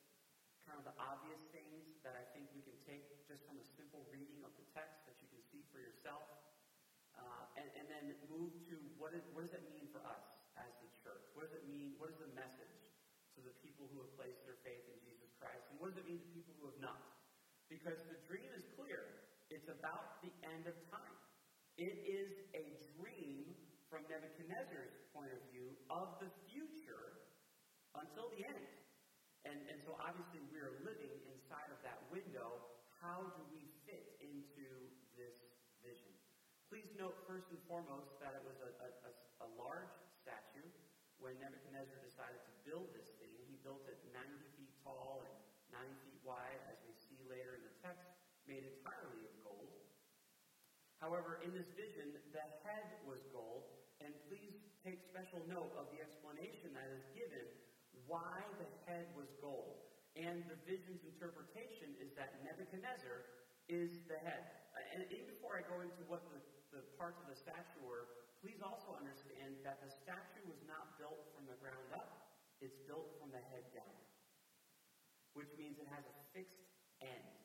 kind 0.69 0.77
of 0.77 0.85
the 0.85 0.93
obvious 1.01 1.41
things 1.49 1.97
that 2.05 2.13
I 2.13 2.23
think 2.37 2.45
we 2.53 2.61
can 2.61 2.77
take 2.85 3.03
just 3.25 3.43
from 3.49 3.57
a 3.57 3.65
simple 3.65 4.05
reading 4.13 4.45
of 4.45 4.53
the 4.55 4.63
text 4.77 5.03
that 5.09 5.17
you 5.17 5.27
can 5.33 5.41
see 5.49 5.65
for 5.73 5.81
yourself, 5.81 6.29
uh, 7.17 7.57
and, 7.57 7.67
and 7.73 7.89
then 7.89 8.05
move 8.29 8.53
to 8.69 8.77
what, 9.01 9.17
is, 9.17 9.25
what 9.33 9.41
does 9.43 9.57
it 9.57 9.65
mean 9.73 9.89
for 9.89 10.05
us 10.05 10.37
as 10.61 10.69
the 10.79 10.87
church? 11.01 11.25
What 11.33 11.49
does 11.49 11.57
it 11.57 11.65
mean? 11.65 11.97
What 11.97 12.13
is 12.13 12.21
the 12.21 12.29
message 12.37 12.77
to 13.35 13.41
the 13.41 13.51
people 13.65 13.89
who 13.89 14.05
have 14.05 14.13
placed 14.15 14.45
their 14.45 14.61
faith 14.61 14.85
in 14.85 14.95
Jesus 15.01 15.06
Christ? 15.39 15.65
And 15.71 15.77
what 15.81 15.93
does 15.93 15.99
it 16.01 16.07
mean 16.09 16.21
to 16.21 16.29
people 16.33 16.53
who 16.59 16.69
have 16.73 16.81
not? 16.81 17.01
Because 17.69 17.99
the 18.07 18.19
dream 18.25 18.49
is 18.55 18.65
clear. 18.77 19.27
It's 19.49 19.67
about 19.71 20.19
the 20.23 20.31
end 20.43 20.67
of 20.67 20.75
time. 20.91 21.17
It 21.77 21.95
is 22.09 22.31
a 22.57 22.65
dream 22.97 23.53
from 23.87 24.03
Nebuchadnezzar's 24.11 24.97
point 25.15 25.31
of 25.31 25.39
view 25.53 25.71
of 25.87 26.19
the 26.19 26.27
future 26.49 27.23
until 27.95 28.27
the 28.35 28.43
end. 28.43 28.67
And, 29.47 29.57
and 29.71 29.79
so 29.87 29.95
obviously 30.03 30.43
we 30.51 30.59
are 30.59 30.75
living 30.83 31.13
inside 31.31 31.71
of 31.71 31.79
that 31.87 32.03
window. 32.11 32.67
How 32.99 33.31
do 33.37 33.41
we 33.53 33.63
fit 33.87 34.19
into 34.19 34.67
this 35.15 35.37
vision? 35.79 36.11
Please 36.67 36.91
note 36.99 37.15
first 37.23 37.47
and 37.53 37.61
foremost 37.63 38.19
that 38.19 38.35
it 38.35 38.43
was 38.43 38.59
a, 38.59 38.71
a, 38.83 39.11
a 39.45 39.49
large 39.55 39.93
statue. 40.19 40.67
When 41.23 41.39
Nebuchadnezzar 41.39 41.95
decided 42.03 42.43
to 42.43 42.53
build 42.67 42.91
this 42.91 43.07
thing, 43.23 43.31
he 43.47 43.55
built 43.63 43.87
it 43.87 43.97
90 44.11 44.35
feet 44.59 44.73
tall 44.83 45.23
and 45.23 45.35
9 45.71 45.79
feet 46.03 46.19
wide, 46.27 46.61
as 46.67 46.77
we 46.83 46.93
see 46.93 47.17
later 47.31 47.55
in 47.55 47.63
the 47.63 47.75
text, 47.79 48.11
made 48.47 48.63
entirely 48.63 49.27
of 49.27 49.35
gold. 49.43 49.75
However, 51.03 51.43
in 51.43 51.53
this 51.53 51.67
vision, 51.75 52.15
the 52.31 52.47
head 52.63 53.03
was 53.03 53.21
gold, 53.35 53.67
and 53.99 54.15
please 54.31 54.55
take 54.81 55.03
special 55.03 55.43
note 55.51 55.75
of 55.75 55.91
the 55.91 55.99
explanation 55.99 56.71
that 56.73 56.87
is 56.89 57.03
given 57.11 57.43
why 58.07 58.39
the 58.57 58.69
head 58.87 59.11
was 59.19 59.27
gold. 59.43 59.83
And 60.15 60.41
the 60.49 60.57
vision's 60.65 61.03
interpretation 61.05 61.93
is 62.01 62.09
that 62.17 62.41
Nebuchadnezzar 62.41 63.27
is 63.69 64.01
the 64.09 64.17
head. 64.17 64.71
Uh, 64.73 64.95
and 64.95 64.99
even 65.13 65.29
before 65.37 65.59
I 65.59 65.63
go 65.67 65.83
into 65.83 66.01
what 66.07 66.25
the, 66.33 66.41
the 66.73 66.81
parts 66.97 67.21
of 67.21 67.27
the 67.29 67.37
statue 67.37 67.83
were, 67.83 68.07
please 68.41 68.63
also 68.63 68.95
understand 68.97 69.59
that 69.61 69.83
the 69.83 69.91
statue 69.91 70.45
was 70.47 70.57
not 70.65 70.97
built 70.97 71.29
from 71.35 71.45
the 71.45 71.57
ground 71.61 71.91
up, 71.93 72.33
it's 72.63 72.79
built 72.89 73.13
from 73.21 73.29
the 73.29 73.43
head 73.53 73.65
down, 73.75 73.97
which 75.37 75.51
means 75.59 75.77
it 75.77 75.89
has 75.93 76.01
a 76.01 76.15
fixed 76.33 76.65
end. 77.03 77.36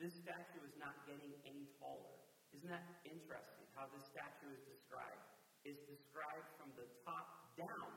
This 0.00 0.16
statue 0.16 0.64
is 0.64 0.72
not 0.80 0.96
getting 1.04 1.28
any 1.44 1.68
taller. 1.76 2.16
Isn't 2.56 2.72
that 2.72 3.04
interesting 3.04 3.68
how 3.76 3.84
this 3.92 4.00
statue 4.08 4.48
is 4.48 4.64
described? 4.64 5.20
It's 5.60 5.84
described 5.84 6.48
from 6.56 6.72
the 6.72 6.88
top 7.04 7.52
down, 7.52 7.92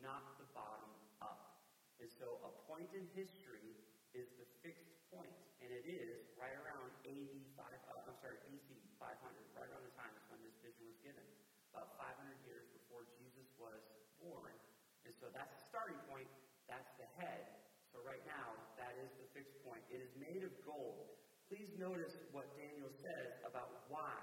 not 0.00 0.40
the 0.40 0.48
bottom 0.56 0.88
up. 1.20 1.60
And 2.00 2.08
so 2.08 2.40
a 2.40 2.52
point 2.64 2.88
in 2.96 3.04
history 3.12 3.76
is 4.16 4.32
the 4.40 4.48
fixed 4.64 4.96
point, 5.12 5.36
and 5.60 5.68
it 5.68 5.84
is 5.84 6.24
right 6.40 6.56
around 6.56 6.88
AD 7.04 7.36
5, 7.52 7.68
uh, 7.68 8.08
I'm 8.08 8.16
sorry, 8.16 8.40
BC 8.48 8.72
500, 8.96 9.20
right 9.60 9.68
around 9.68 9.84
the 9.84 9.92
time 9.92 10.16
when 10.32 10.40
this 10.40 10.56
vision 10.64 10.88
was 10.88 10.96
given, 11.04 11.28
about 11.76 12.00
500 12.00 12.16
years 12.48 12.64
before 12.72 13.04
Jesus 13.20 13.44
was 13.60 13.84
born. 14.24 14.56
And 15.04 15.12
so 15.12 15.28
that's 15.36 15.52
the 15.52 15.62
starting 15.68 16.00
point, 16.08 16.32
that's 16.64 16.96
the 16.96 17.04
head. 17.20 17.60
So 17.92 18.00
right 18.08 18.24
now, 18.24 18.56
that 18.80 18.96
is 19.04 19.12
the 19.20 19.28
fixed 19.36 19.60
point. 19.68 19.84
It 19.92 20.00
is 20.00 20.12
made 20.16 20.40
of 20.40 20.52
gold. 20.64 21.15
Please 21.46 21.70
notice 21.78 22.10
what 22.34 22.50
Daniel 22.58 22.90
says 22.90 23.30
about 23.46 23.86
why. 23.86 24.18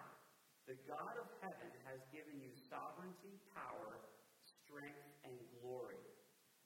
The 0.67 0.75
God 0.83 1.15
of 1.23 1.27
heaven 1.39 1.71
has 1.87 2.03
given 2.11 2.35
you 2.35 2.51
sovereignty, 2.67 3.39
power, 3.55 3.95
strength, 4.43 5.07
and 5.23 5.31
glory. 5.63 6.03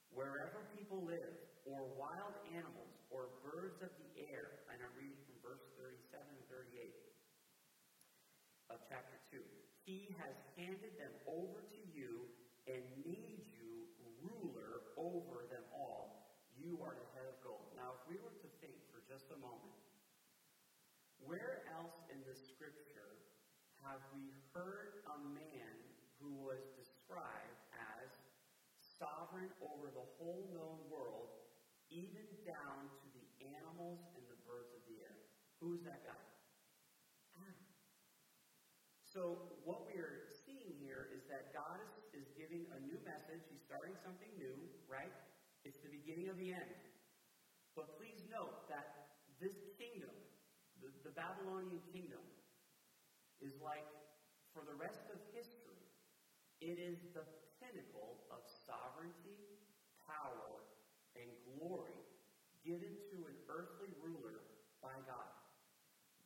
Wherever 0.10 0.66
people 0.74 1.06
live, 1.06 1.38
or 1.70 1.94
wild 1.94 2.34
animals, 2.58 2.90
or 3.14 3.38
birds 3.46 3.86
of 3.86 3.94
the 4.02 4.10
air, 4.34 4.66
and 4.74 4.82
I'm 4.82 4.98
reading 4.98 5.22
from 5.30 5.38
verse 5.46 5.62
37 5.78 6.26
and 6.26 6.46
38 6.50 6.90
of 8.74 8.82
chapter 8.90 9.22
2. 9.30 9.38
He 9.86 10.10
has 10.18 10.34
handed 10.58 10.98
them 10.98 11.14
over 11.30 11.62
to 11.62 11.82
you 11.94 12.34
and 12.66 12.82
made 13.06 13.46
you 13.54 13.94
ruler 14.26 14.90
over 14.98 15.46
them 15.54 15.70
all. 15.70 16.34
You 16.58 16.82
are 16.82 16.98
the 16.98 17.06
head 17.14 17.30
of 17.30 17.38
gold. 17.46 17.78
Now, 17.78 17.94
if 17.94 18.02
we 18.10 18.18
were 18.18 18.34
to 18.34 18.50
think 18.58 18.74
for 18.90 19.06
just 19.06 19.30
a 19.30 19.38
moment, 19.38 19.77
where 21.28 21.68
else 21.76 22.00
in 22.10 22.24
the 22.24 22.34
scripture 22.34 23.20
have 23.84 24.02
we 24.16 24.32
heard 24.56 25.04
a 25.12 25.18
man 25.36 25.76
who 26.18 26.34
was 26.42 26.64
described 26.80 27.62
as 27.76 28.10
sovereign 28.98 29.52
over 29.62 29.94
the 29.94 30.08
whole 30.18 30.48
known 30.56 30.82
world, 30.90 31.30
even 31.94 32.26
down 32.48 32.90
to 33.04 33.08
the 33.14 33.28
animals 33.60 34.02
and 34.18 34.24
the 34.32 34.40
birds 34.48 34.74
of 34.74 34.82
the 34.90 34.98
air. 35.04 35.20
Who's 35.62 35.84
that 35.86 36.02
guy? 36.08 36.28
So, 39.18 39.50
what 39.66 39.90
we 39.90 39.98
are 39.98 40.30
seeing 40.46 40.78
here 40.78 41.10
is 41.10 41.26
that 41.26 41.50
God 41.50 41.82
is, 41.82 42.22
is 42.22 42.30
giving 42.38 42.70
a 42.76 42.80
new 42.86 43.02
message. 43.02 43.42
He's 43.50 43.66
starting 43.66 43.98
something 44.06 44.30
new, 44.38 44.54
right? 44.86 45.10
It's 45.66 45.82
the 45.82 45.90
beginning 45.90 46.30
of 46.30 46.38
the 46.38 46.54
end. 46.54 46.76
But 47.74 47.98
please 47.98 48.22
note 48.30 48.70
that 48.70 49.10
this 49.42 49.58
kingdom, 49.74 50.14
the, 51.08 51.16
Babylonian 51.16 51.80
kingdom, 51.96 52.20
is 53.40 53.56
like, 53.64 53.88
for 54.52 54.68
the 54.68 54.76
rest 54.76 55.08
of 55.08 55.16
history, 55.32 55.88
it 56.60 56.76
is 56.76 57.00
the 57.16 57.24
pinnacle 57.64 58.28
of 58.28 58.44
sovereignty, 58.68 59.48
power, 60.04 60.68
and 61.16 61.32
glory 61.48 62.04
given 62.68 62.92
to 63.16 63.24
an 63.24 63.36
earthly 63.48 63.96
ruler 64.04 64.44
by 64.84 65.00
God. 65.08 65.32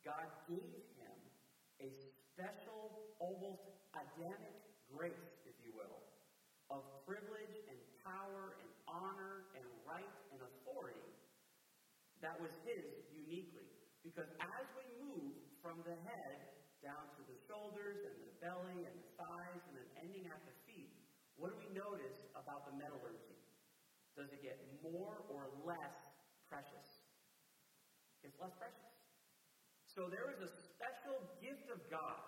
God 0.02 0.26
gave 0.50 0.74
him 0.98 1.14
a 1.78 1.94
special, 2.34 3.14
almost 3.22 3.62
Adamic 3.94 4.58
grace, 4.90 5.30
if 5.46 5.54
you 5.62 5.70
will, 5.78 6.02
of 6.74 6.82
privilege 7.06 7.54
and 7.70 7.78
power 8.02 8.58
and 8.58 8.70
honor 8.90 9.46
and 9.54 9.62
right 9.86 10.10
and 10.34 10.42
authority 10.42 11.12
that 12.22 12.38
was 12.38 12.54
his. 12.62 13.01
Because 14.02 14.30
as 14.42 14.66
we 14.74 14.86
move 14.98 15.38
from 15.62 15.78
the 15.86 15.94
head 15.94 16.38
down 16.82 17.06
to 17.14 17.22
the 17.22 17.38
shoulders 17.46 18.02
and 18.02 18.16
the 18.18 18.34
belly 18.42 18.82
and 18.82 18.94
the 18.98 19.08
thighs 19.14 19.62
and 19.70 19.74
then 19.78 19.88
ending 20.02 20.26
at 20.26 20.42
the 20.42 20.54
feet, 20.66 20.90
what 21.38 21.54
do 21.54 21.56
we 21.62 21.70
notice 21.70 22.18
about 22.34 22.66
the 22.66 22.74
metallurgy? 22.74 23.38
Does 24.18 24.28
it 24.34 24.42
get 24.42 24.58
more 24.82 25.22
or 25.30 25.48
less 25.62 25.94
precious? 26.50 26.88
It's 28.26 28.36
less 28.42 28.52
precious. 28.58 28.90
So 29.86 30.10
there 30.10 30.28
is 30.34 30.40
a 30.42 30.50
special 30.74 31.22
gift 31.38 31.70
of 31.70 31.78
God 31.86 32.20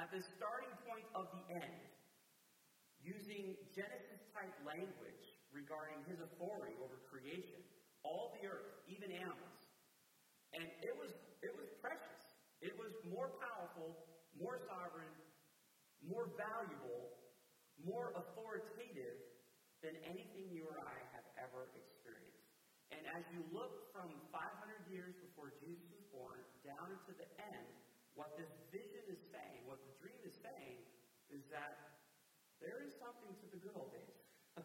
at 0.00 0.08
the 0.12 0.20
starting 0.36 0.72
point 0.84 1.08
of 1.16 1.28
the 1.32 1.44
end, 1.56 1.80
using 3.00 3.56
Genesis 3.72 4.20
type 4.32 4.52
language 4.64 5.24
regarding 5.52 5.96
his 6.04 6.20
authority 6.20 6.76
over 6.82 7.00
creation, 7.08 7.60
all 8.04 8.36
the 8.36 8.44
earth, 8.48 8.68
even 8.88 9.08
animals. 9.12 9.45
And 10.56 10.66
it 10.80 10.94
was 10.96 11.12
it 11.44 11.52
was 11.52 11.68
precious. 11.84 12.22
It 12.64 12.72
was 12.80 12.92
more 13.12 13.28
powerful, 13.38 13.92
more 14.40 14.56
sovereign, 14.64 15.12
more 16.00 16.32
valuable, 16.34 17.12
more 17.84 18.16
authoritative 18.16 19.20
than 19.84 19.92
anything 20.08 20.48
you 20.48 20.64
or 20.64 20.80
I 20.80 20.98
have 21.12 21.28
ever 21.36 21.68
experienced. 21.76 22.48
And 22.94 23.04
as 23.12 23.22
you 23.34 23.44
look 23.52 23.92
from 23.92 24.08
500 24.32 24.88
years 24.88 25.12
before 25.20 25.52
Jesus 25.60 25.84
was 25.92 26.06
born 26.08 26.40
down 26.64 26.88
into 26.88 27.12
the 27.18 27.28
end, 27.36 27.68
what 28.16 28.32
this 28.40 28.48
vision 28.72 29.04
is 29.12 29.20
saying, 29.28 29.68
what 29.68 29.82
the 29.84 29.92
dream 30.00 30.16
is 30.24 30.32
saying, 30.40 30.80
is 31.28 31.44
that 31.52 32.00
there 32.62 32.80
is 32.80 32.96
something 32.96 33.36
to 33.44 33.46
the 33.52 33.60
good 33.60 33.76
old 33.76 33.92
days. 33.92 34.16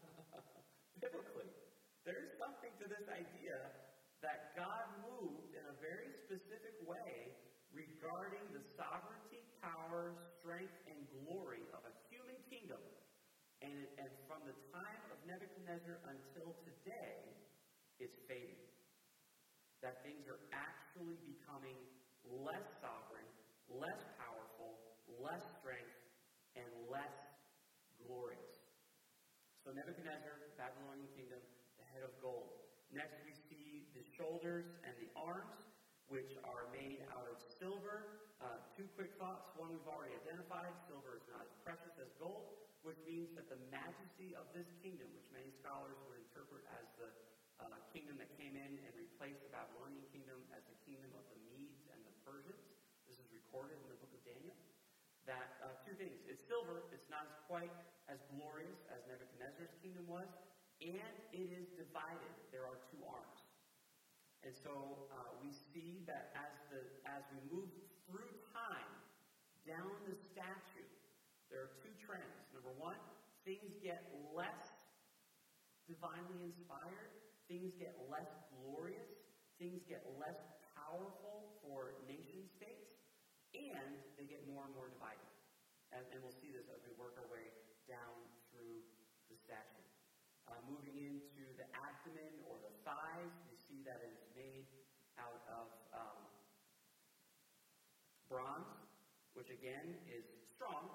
Biblically, 1.03 1.49
there 2.07 2.23
is 2.23 2.31
something 2.39 2.71
to 2.79 2.85
this 2.87 3.03
idea 3.11 3.59
that 4.21 4.53
God 4.53 4.85
moved 5.01 5.57
in 5.57 5.65
a 5.65 5.75
very 5.81 6.13
specific 6.29 6.77
way 6.91 7.31
regarding 7.71 8.51
the 8.51 8.63
sovereignty, 8.75 9.47
power, 9.63 10.11
strength, 10.39 10.75
and 10.91 10.99
glory 11.23 11.63
of 11.71 11.81
a 11.87 11.93
human 12.11 12.35
kingdom. 12.51 12.79
And, 13.63 13.87
and 14.01 14.11
from 14.27 14.43
the 14.43 14.57
time 14.73 15.01
of 15.13 15.21
Nebuchadnezzar 15.23 16.01
until 16.03 16.57
today, 16.65 17.19
it's 18.01 18.17
fading. 18.27 18.59
That 19.85 20.01
things 20.03 20.25
are 20.27 20.41
actually 20.51 21.21
becoming 21.23 21.77
less 22.25 22.67
sovereign, 22.81 23.29
less 23.69 24.01
powerful, 24.17 24.81
less 25.07 25.41
strength, 25.61 25.97
and 26.57 26.69
less 26.89 27.15
glorious. 28.01 28.53
So 29.63 29.69
Nebuchadnezzar, 29.73 30.41
Babylonian 30.57 31.09
kingdom, 31.13 31.41
the 31.77 31.85
head 31.93 32.01
of 32.01 32.13
gold. 32.17 32.49
Next 32.89 33.15
we 33.23 33.31
see 33.47 33.85
the 33.93 34.03
shoulders 34.17 34.67
and 34.83 34.97
the 34.97 35.07
arms 35.15 35.60
which 36.11 36.35
are 36.43 36.67
made 36.75 36.99
out 37.15 37.23
of 37.31 37.39
silver. 37.39 38.27
Uh, 38.43 38.59
two 38.75 38.83
quick 38.99 39.15
thoughts. 39.15 39.47
One 39.55 39.71
we've 39.71 39.87
already 39.87 40.11
identified 40.27 40.75
silver 40.91 41.15
is 41.15 41.23
not 41.31 41.47
as 41.47 41.55
precious 41.63 41.95
as 42.03 42.11
gold, 42.19 42.51
which 42.83 42.99
means 43.07 43.31
that 43.39 43.47
the 43.47 43.57
majesty 43.71 44.35
of 44.35 44.43
this 44.51 44.67
kingdom, 44.83 45.07
which 45.15 45.31
many 45.31 45.55
scholars 45.63 45.95
would 46.11 46.19
interpret 46.19 46.67
as 46.75 46.85
the 46.99 47.09
uh, 47.63 47.79
kingdom 47.95 48.19
that 48.19 48.27
came 48.35 48.59
in 48.59 48.75
and 48.83 48.91
replaced 48.99 49.39
the 49.47 49.51
Babylonian 49.55 50.03
kingdom 50.11 50.43
as 50.51 50.67
the 50.67 50.75
kingdom 50.83 51.15
of 51.15 51.23
the 51.31 51.39
Medes 51.47 51.87
and 51.95 51.99
the 52.03 52.11
Persians. 52.27 52.59
This 53.07 53.15
is 53.15 53.31
recorded 53.31 53.79
in 53.79 53.87
the 53.87 53.97
book 54.03 54.11
of 54.11 54.21
Daniel. 54.27 54.57
That 55.23 55.63
uh, 55.63 55.79
two 55.87 55.95
things. 55.95 56.17
It's 56.27 56.43
silver, 56.43 56.83
it's 56.91 57.07
not 57.07 57.23
as 57.23 57.35
quite 57.47 57.71
as 58.11 58.19
glorious 58.35 58.83
as 58.91 58.99
Nebuchadnezzar's 59.07 59.71
kingdom 59.79 60.09
was, 60.11 60.27
and 60.81 61.15
it 61.31 61.47
is 61.55 61.71
divided. 61.79 62.33
There 62.51 62.67
are 62.67 62.81
two. 62.90 62.90
And 64.41 64.53
so 64.57 65.07
uh, 65.13 65.37
we 65.41 65.53
see 65.53 66.01
that 66.09 66.33
as, 66.33 66.53
the, 66.73 66.81
as 67.05 67.21
we 67.29 67.39
move 67.53 67.69
through 68.09 68.33
time 68.49 68.93
down 69.69 69.93
the 70.09 70.17
statue, 70.17 70.89
there 71.53 71.61
are 71.61 71.73
two 71.83 71.93
trends. 72.01 72.49
Number 72.55 72.73
one, 72.81 72.97
things 73.45 73.77
get 73.83 74.01
less 74.33 74.71
divinely 75.85 76.41
inspired, 76.41 77.11
things 77.45 77.75
get 77.77 77.93
less 78.09 78.31
glorious, 78.49 79.11
things 79.61 79.85
get 79.85 80.01
less 80.17 80.39
powerful 80.73 81.59
for 81.61 82.01
nation 82.09 82.47
states, 82.57 82.97
and 83.53 83.99
they 84.17 84.25
get 84.25 84.41
more 84.49 84.65
and 84.65 84.73
more 84.73 84.89
divided. 84.89 85.29
And, 85.91 86.01
and 86.15 86.23
we'll 86.23 86.35
see 86.39 86.49
this 86.49 86.65
as 86.71 86.81
we 86.87 86.95
work 86.97 87.19
our 87.19 87.27
way 87.29 87.51
down 87.85 88.15
through 88.49 88.79
the 89.27 89.35
statue. 89.35 89.85
Uh, 90.47 90.57
moving 90.67 90.95
into 90.97 91.43
the 91.59 91.67
abdomen 91.75 92.33
or 92.47 92.57
the 92.63 92.73
thighs, 92.87 93.35
you 93.51 93.55
see 93.55 93.83
that 93.83 93.99
it 94.03 94.15
is 94.15 94.27
made 94.35 94.67
out 95.19 95.43
of 95.51 95.67
um, 95.91 96.19
bronze, 98.31 98.71
which 99.35 99.51
again 99.51 99.91
is 100.07 100.23
strong. 100.55 100.87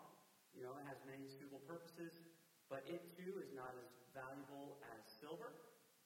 You 0.56 0.64
know, 0.64 0.72
it 0.80 0.88
has 0.88 0.96
many 1.04 1.28
suitable 1.28 1.60
purposes, 1.68 2.16
but 2.72 2.80
it 2.88 3.04
too 3.20 3.36
is 3.44 3.52
not 3.52 3.76
as 3.76 3.92
valuable 4.16 4.80
as 4.96 5.04
silver, 5.20 5.52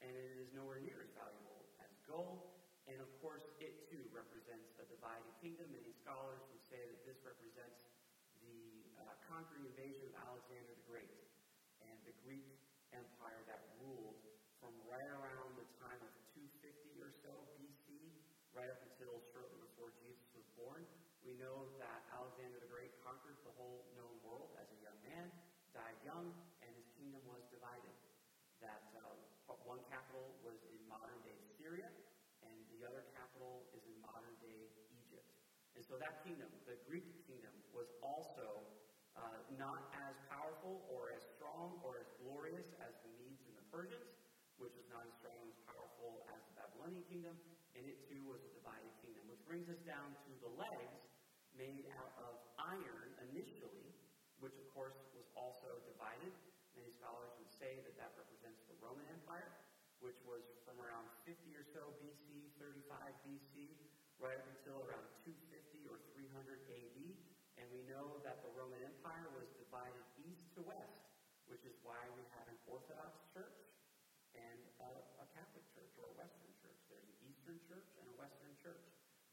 and 0.02 0.10
it 0.10 0.42
is 0.42 0.50
nowhere 0.50 0.82
near 0.82 1.06
as 1.06 1.14
valuable 1.14 1.70
as 1.78 1.94
gold. 2.10 2.58
And 2.90 2.98
of 2.98 3.06
course, 3.22 3.46
it 3.62 3.86
too 3.86 4.02
represents 4.10 4.74
a 4.82 4.84
divided 4.90 5.30
kingdom. 5.38 5.70
Many 5.70 5.94
scholars 6.02 6.42
would 6.50 6.66
say 6.66 6.82
that 6.82 7.06
this 7.06 7.22
represents 7.22 7.78
the 8.42 8.82
uh, 8.98 9.14
conquering 9.30 9.70
invasion 9.70 10.10
of 10.10 10.18
Alexander 10.26 10.74
the 10.74 10.82
Great 10.90 11.14
and 11.86 11.94
the 12.02 12.16
Greek 12.26 12.50
Empire 12.90 13.46
that 13.46 13.78
ruled 13.78 14.18
from 14.58 14.74
right 14.90 15.06
around 15.14 15.54
the 15.54 15.68
time 15.78 16.02
of 16.02 16.12
250 16.34 16.98
or 16.98 17.14
so 17.22 17.30
BC, 17.54 18.10
right 18.50 18.66
up 18.66 18.89
know 21.40 21.72
that 21.80 22.04
Alexander 22.12 22.60
the 22.60 22.68
Great 22.68 22.92
conquered 23.00 23.40
the 23.48 23.54
whole 23.56 23.88
known 23.96 24.12
world 24.20 24.52
as 24.60 24.68
a 24.68 24.78
young 24.84 25.00
man, 25.08 25.32
died 25.72 25.96
young, 26.04 26.36
and 26.60 26.70
his 26.76 26.84
kingdom 27.00 27.24
was 27.24 27.40
divided. 27.48 27.96
That 28.60 28.84
uh, 29.00 29.56
one 29.64 29.80
capital 29.88 30.36
was 30.44 30.60
in 30.68 30.76
modern 30.84 31.16
day 31.24 31.40
Syria, 31.56 31.88
and 32.44 32.60
the 32.76 32.84
other 32.84 33.08
capital 33.16 33.64
is 33.72 33.80
in 33.88 33.96
modern 34.04 34.36
day 34.44 34.68
Egypt. 34.92 35.24
And 35.72 35.80
so 35.80 35.96
that 35.96 36.20
kingdom, 36.20 36.52
the 36.68 36.76
Greek 36.84 37.08
kingdom, 37.24 37.56
was 37.72 37.88
also 38.04 38.68
uh, 39.16 39.40
not 39.56 39.88
as 39.96 40.20
powerful 40.28 40.84
or 40.92 41.08
as 41.16 41.24
strong 41.40 41.80
or 41.80 41.96
as 42.04 42.08
glorious 42.20 42.68
as 42.84 42.92
the 43.00 43.10
Medes 43.16 43.48
and 43.48 43.56
the 43.56 43.64
Persians, 43.72 44.12
which 44.60 44.76
was 44.76 44.84
not 44.92 45.08
as 45.08 45.14
strong 45.16 45.40
and 45.40 45.48
as 45.48 45.60
powerful 45.64 46.20
as 46.36 46.44
the 46.52 46.54
Babylonian 46.60 47.00
kingdom, 47.08 47.32
and 47.72 47.88
it 47.88 47.96
too 48.04 48.28
was 48.28 48.44
a 48.44 48.52
divided 48.52 48.92
kingdom, 49.00 49.24
which 49.24 49.40
brings 49.48 49.72
us 49.72 49.80
down 49.88 50.12
to 50.28 50.36
the 50.44 50.52
legs 50.52 50.99
made 51.60 51.92
out 52.00 52.16
of 52.24 52.40
iron 52.56 53.12
initially, 53.28 53.92
which 54.40 54.56
of 54.56 54.64
course 54.72 54.96
was 55.12 55.28
also 55.36 55.68
divided. 55.84 56.32
Many 56.72 56.88
scholars 56.88 57.36
would 57.36 57.52
say 57.52 57.84
that 57.84 58.00
that 58.00 58.16
represents 58.16 58.64
the 58.64 58.80
Roman 58.80 59.04
Empire, 59.12 59.52
which 60.00 60.16
was 60.24 60.40
from 60.64 60.80
around 60.80 61.04
50 61.28 61.36
or 61.52 61.64
so 61.68 61.92
BC, 62.00 62.56
35 62.56 63.12
BC, 63.28 63.76
right 64.16 64.40
up 64.40 64.48
until 64.56 64.80
around 64.88 65.04
250 65.28 65.84
or 65.92 66.00
300 66.16 66.64
AD. 66.64 66.98
And 67.60 67.68
we 67.68 67.84
know 67.84 68.24
that 68.24 68.40
the 68.40 68.48
Roman 68.56 68.80
Empire 68.80 69.28
was 69.36 69.52
divided 69.60 70.00
east 70.16 70.48
to 70.56 70.64
west, 70.64 71.12
which 71.44 71.68
is 71.68 71.76
why 71.84 72.00
we 72.16 72.24
have 72.40 72.48
an 72.48 72.56
Orthodox 72.64 73.20
church 73.36 73.60
and 74.32 74.60
a, 74.80 74.90
a 75.20 75.26
Catholic 75.36 75.68
church 75.76 75.92
or 76.00 76.08
a 76.08 76.16
Western 76.16 76.48
church. 76.56 76.80
There's 76.88 77.04
an 77.04 77.20
Eastern 77.20 77.60
church 77.68 77.84
and 78.00 78.08
a 78.08 78.14
Western 78.16 78.56
church. 78.56 78.89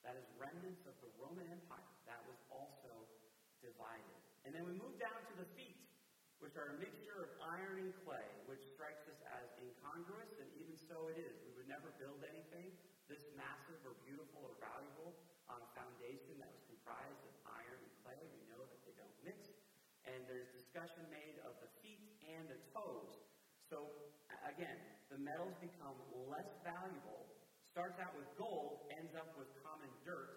That 0.07 0.15
is 0.15 0.27
remnants 0.39 0.87
of 0.87 0.95
the 1.03 1.11
Roman 1.19 1.43
Empire. 1.51 1.91
That 2.07 2.23
was 2.23 2.39
also 2.47 2.95
divided. 3.59 4.15
And 4.47 4.55
then 4.55 4.63
we 4.63 4.79
move 4.79 4.95
down 4.95 5.19
to 5.19 5.33
the 5.35 5.47
feet, 5.59 5.83
which 6.39 6.55
are 6.55 6.71
a 6.71 6.77
mixture 6.79 7.27
of 7.27 7.29
iron 7.43 7.83
and 7.83 7.91
clay, 8.07 8.23
which 8.47 8.63
strikes 8.71 9.03
us 9.11 9.19
as 9.35 9.51
incongruous, 9.59 10.31
and 10.39 10.47
even 10.63 10.79
so 10.79 11.11
it 11.11 11.19
is. 11.19 11.35
We 11.43 11.59
would 11.59 11.67
never 11.67 11.91
build 11.99 12.23
anything 12.23 12.71
this 13.11 13.23
massive 13.35 13.79
or 13.87 13.95
beautiful 14.03 14.47
or 14.47 14.55
valuable 14.59 15.15
on 15.47 15.59
a 15.63 15.69
foundation 15.75 16.39
that 16.43 16.51
was 16.51 16.63
comprised 16.67 17.23
of 17.23 17.35
iron 17.47 17.79
and 17.79 17.93
clay. 18.03 18.19
We 18.31 18.43
know 18.51 18.63
that 18.63 18.79
they 18.83 18.95
don't 18.99 19.17
mix. 19.27 19.39
And 20.07 20.23
there's 20.27 20.47
discussion 20.55 21.03
made 21.11 21.35
of 21.43 21.55
the 21.59 21.67
feet 21.83 22.03
and 22.31 22.47
the 22.47 22.59
toes. 22.71 23.11
So, 23.67 23.91
again, 24.47 24.79
the 25.11 25.19
metals 25.19 25.55
become 25.59 25.99
less 26.31 26.47
valuable, 26.63 27.27
starts 27.71 27.99
out 27.99 28.15
with 28.15 28.27
gold, 28.39 28.87
ends 28.91 29.11
up 29.15 29.35
with 29.35 29.51
dirt, 30.07 30.31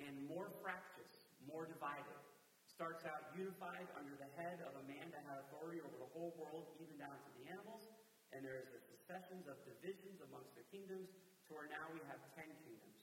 and 0.00 0.16
more 0.24 0.48
fractious, 0.64 1.12
more 1.44 1.68
divided. 1.68 2.16
Starts 2.64 3.04
out 3.04 3.28
unified 3.36 3.86
under 4.00 4.16
the 4.16 4.30
head 4.40 4.64
of 4.64 4.72
a 4.80 4.84
man 4.88 5.12
that 5.12 5.22
had 5.28 5.36
authority 5.44 5.84
over 5.84 5.92
the 6.00 6.08
whole 6.16 6.32
world, 6.40 6.72
even 6.80 6.96
down 6.96 7.20
to 7.20 7.30
the 7.36 7.44
animals 7.52 7.84
and 8.32 8.40
there 8.40 8.56
is 8.56 8.68
a 8.72 8.80
successions 8.88 9.44
of 9.44 9.60
divisions 9.68 10.16
amongst 10.24 10.56
the 10.56 10.64
kingdoms, 10.72 11.12
to 11.46 11.52
where 11.52 11.68
now 11.68 11.84
we 11.92 12.00
have 12.08 12.16
ten 12.32 12.48
kingdoms. 12.64 12.98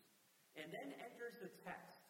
And 0.58 0.66
then 0.74 0.90
enters 1.06 1.38
the 1.38 1.54
text 1.62 2.02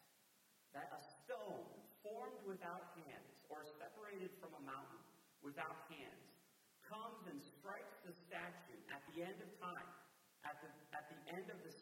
that 0.71 0.87
a 0.95 1.01
stone 1.23 1.67
formed 1.99 2.39
without 2.47 2.87
hands, 2.95 3.35
or 3.51 3.67
separated 3.75 4.31
from 4.39 4.55
a 4.55 4.63
mountain 4.63 5.03
without 5.43 5.75
hands, 5.91 6.23
comes 6.87 7.19
and 7.27 7.37
strikes 7.59 7.99
the 8.07 8.15
statue 8.23 8.79
at 8.87 9.03
the 9.11 9.19
end 9.19 9.35
of 9.43 9.49
time, 9.59 9.89
at 10.47 10.55
the, 10.63 10.71
at 10.95 11.03
the 11.11 11.19
end 11.35 11.51
of 11.51 11.59
the 11.59 11.73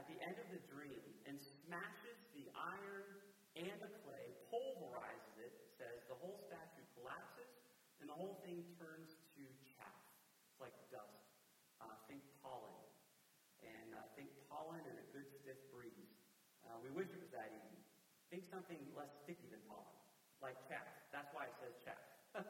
at 0.00 0.08
the 0.08 0.16
end 0.24 0.40
of 0.40 0.48
the 0.48 0.64
dream, 0.72 1.04
and 1.28 1.36
smashes 1.36 2.16
the 2.32 2.48
iron 2.56 3.04
and 3.52 3.76
the 3.84 3.92
clay, 4.00 4.32
pulverizes 4.48 5.36
it, 5.36 5.52
says 5.76 6.00
the 6.08 6.16
whole 6.16 6.40
statue 6.48 6.88
collapses, 6.96 7.52
and 8.00 8.08
the 8.08 8.16
whole 8.16 8.40
thing 8.40 8.64
turns 8.80 9.12
to 9.36 9.44
chaff. 9.76 10.00
It's 10.48 10.56
like 10.56 10.72
dust. 10.88 11.20
Uh, 11.84 11.92
think 12.08 12.24
pollen. 12.40 12.72
And 13.60 13.92
uh, 13.92 14.00
think 14.16 14.32
pollen 14.48 14.80
and 14.88 14.96
a 14.96 15.06
good 15.12 15.28
stiff 15.36 15.60
breeze. 15.68 16.16
Uh, 16.64 16.80
we 16.80 16.88
wish 16.88 17.12
it 17.12 17.20
was 17.20 17.28
that 17.36 17.52
easy. 17.52 17.84
Think 18.32 18.48
something 18.48 18.80
less 18.96 19.12
sticky 19.20 19.52
than 19.52 19.60
pollen, 19.68 20.00
like 20.40 20.56
chaff. 20.64 20.88
That's 21.12 21.28
why 21.36 21.44
it 21.44 21.52
says 21.60 21.76
chaff. 21.84 22.00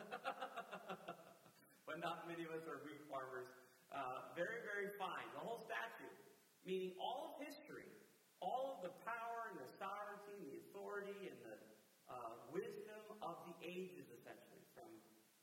but 1.89 1.99
not 1.99 2.31
many 2.31 2.47
of 2.47 2.55
us 2.55 2.63
are 2.71 2.79
wheat 2.87 3.03
farmers. 3.11 3.51
Uh, 3.91 4.23
very, 4.39 4.63
very 4.63 4.95
fine. 5.03 5.27
The 5.35 5.43
whole 5.43 5.67
statue, 5.67 6.10
meaning 6.65 6.93
all 7.01 7.25
of 7.29 7.33
history, 7.41 7.89
all 8.41 8.73
of 8.73 8.81
the 8.81 8.93
power 9.05 9.49
and 9.49 9.57
the 9.57 9.69
sovereignty 9.77 10.37
and 10.41 10.49
the 10.49 10.61
authority 10.61 11.29
and 11.29 11.39
the 11.45 11.57
uh, 12.09 12.35
wisdom 12.51 13.13
of 13.23 13.39
the 13.47 13.55
ages, 13.63 14.09
essentially, 14.11 14.65
from 14.75 14.89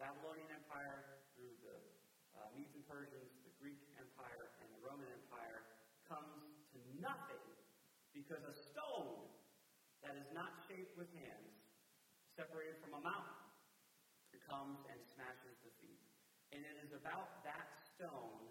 Babylonian 0.01 0.51
Empire 0.51 1.05
through 1.33 1.53
the 1.63 1.77
uh, 2.37 2.49
Medes 2.53 2.73
and 2.75 2.85
Persians, 2.85 3.33
the 3.45 3.53
Greek 3.57 3.79
Empire, 3.97 4.51
and 4.61 4.69
the 4.69 4.81
Roman 4.81 5.07
Empire 5.09 5.63
comes 6.05 6.43
to 6.73 6.77
nothing 6.99 7.41
because 8.13 8.43
a 8.45 8.53
stone 8.53 9.17
that 10.05 10.13
is 10.17 10.27
not 10.29 10.53
shaped 10.67 10.93
with 10.93 11.09
hands, 11.13 11.53
separated 12.37 12.77
from 12.77 12.93
a 12.93 13.01
mountain, 13.01 13.37
comes 14.47 14.79
and 14.87 15.03
smashes 15.11 15.59
the 15.59 15.71
feet. 15.83 15.99
And 16.55 16.63
it 16.63 16.79
is 16.79 16.95
about 16.95 17.27
that 17.43 17.67
stone 17.75 18.47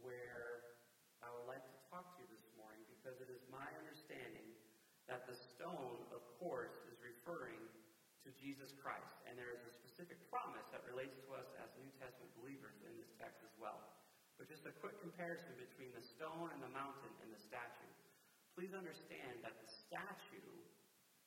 where 0.00 0.64
I 1.20 1.28
would 1.28 1.44
like 1.44 1.64
to 1.68 1.76
talk 1.92 2.08
to 2.16 2.24
you 2.24 2.28
this 2.32 2.48
morning 2.56 2.80
because 2.88 3.20
it 3.20 3.28
is 3.28 3.44
my 3.44 3.68
understanding 3.76 4.56
that 5.16 5.24
the 5.24 5.40
stone, 5.56 5.96
of 6.12 6.20
course, 6.36 6.76
is 6.92 7.00
referring 7.00 7.56
to 8.20 8.28
Jesus 8.36 8.68
Christ. 8.84 9.16
And 9.24 9.32
there 9.32 9.48
is 9.48 9.64
a 9.64 9.72
specific 9.72 10.20
promise 10.28 10.68
that 10.76 10.84
relates 10.84 11.16
to 11.24 11.32
us 11.32 11.48
as 11.56 11.72
New 11.80 11.88
Testament 11.96 12.28
believers 12.36 12.76
in 12.84 12.92
this 13.00 13.08
text 13.16 13.40
as 13.40 13.56
well. 13.56 13.80
But 14.36 14.52
just 14.52 14.68
a 14.68 14.76
quick 14.76 15.00
comparison 15.00 15.56
between 15.56 15.88
the 15.96 16.04
stone 16.04 16.52
and 16.52 16.60
the 16.60 16.68
mountain 16.68 17.08
and 17.24 17.32
the 17.32 17.40
statue. 17.40 17.88
Please 18.52 18.76
understand 18.76 19.40
that 19.40 19.56
the 19.56 19.70
statue, 19.88 20.52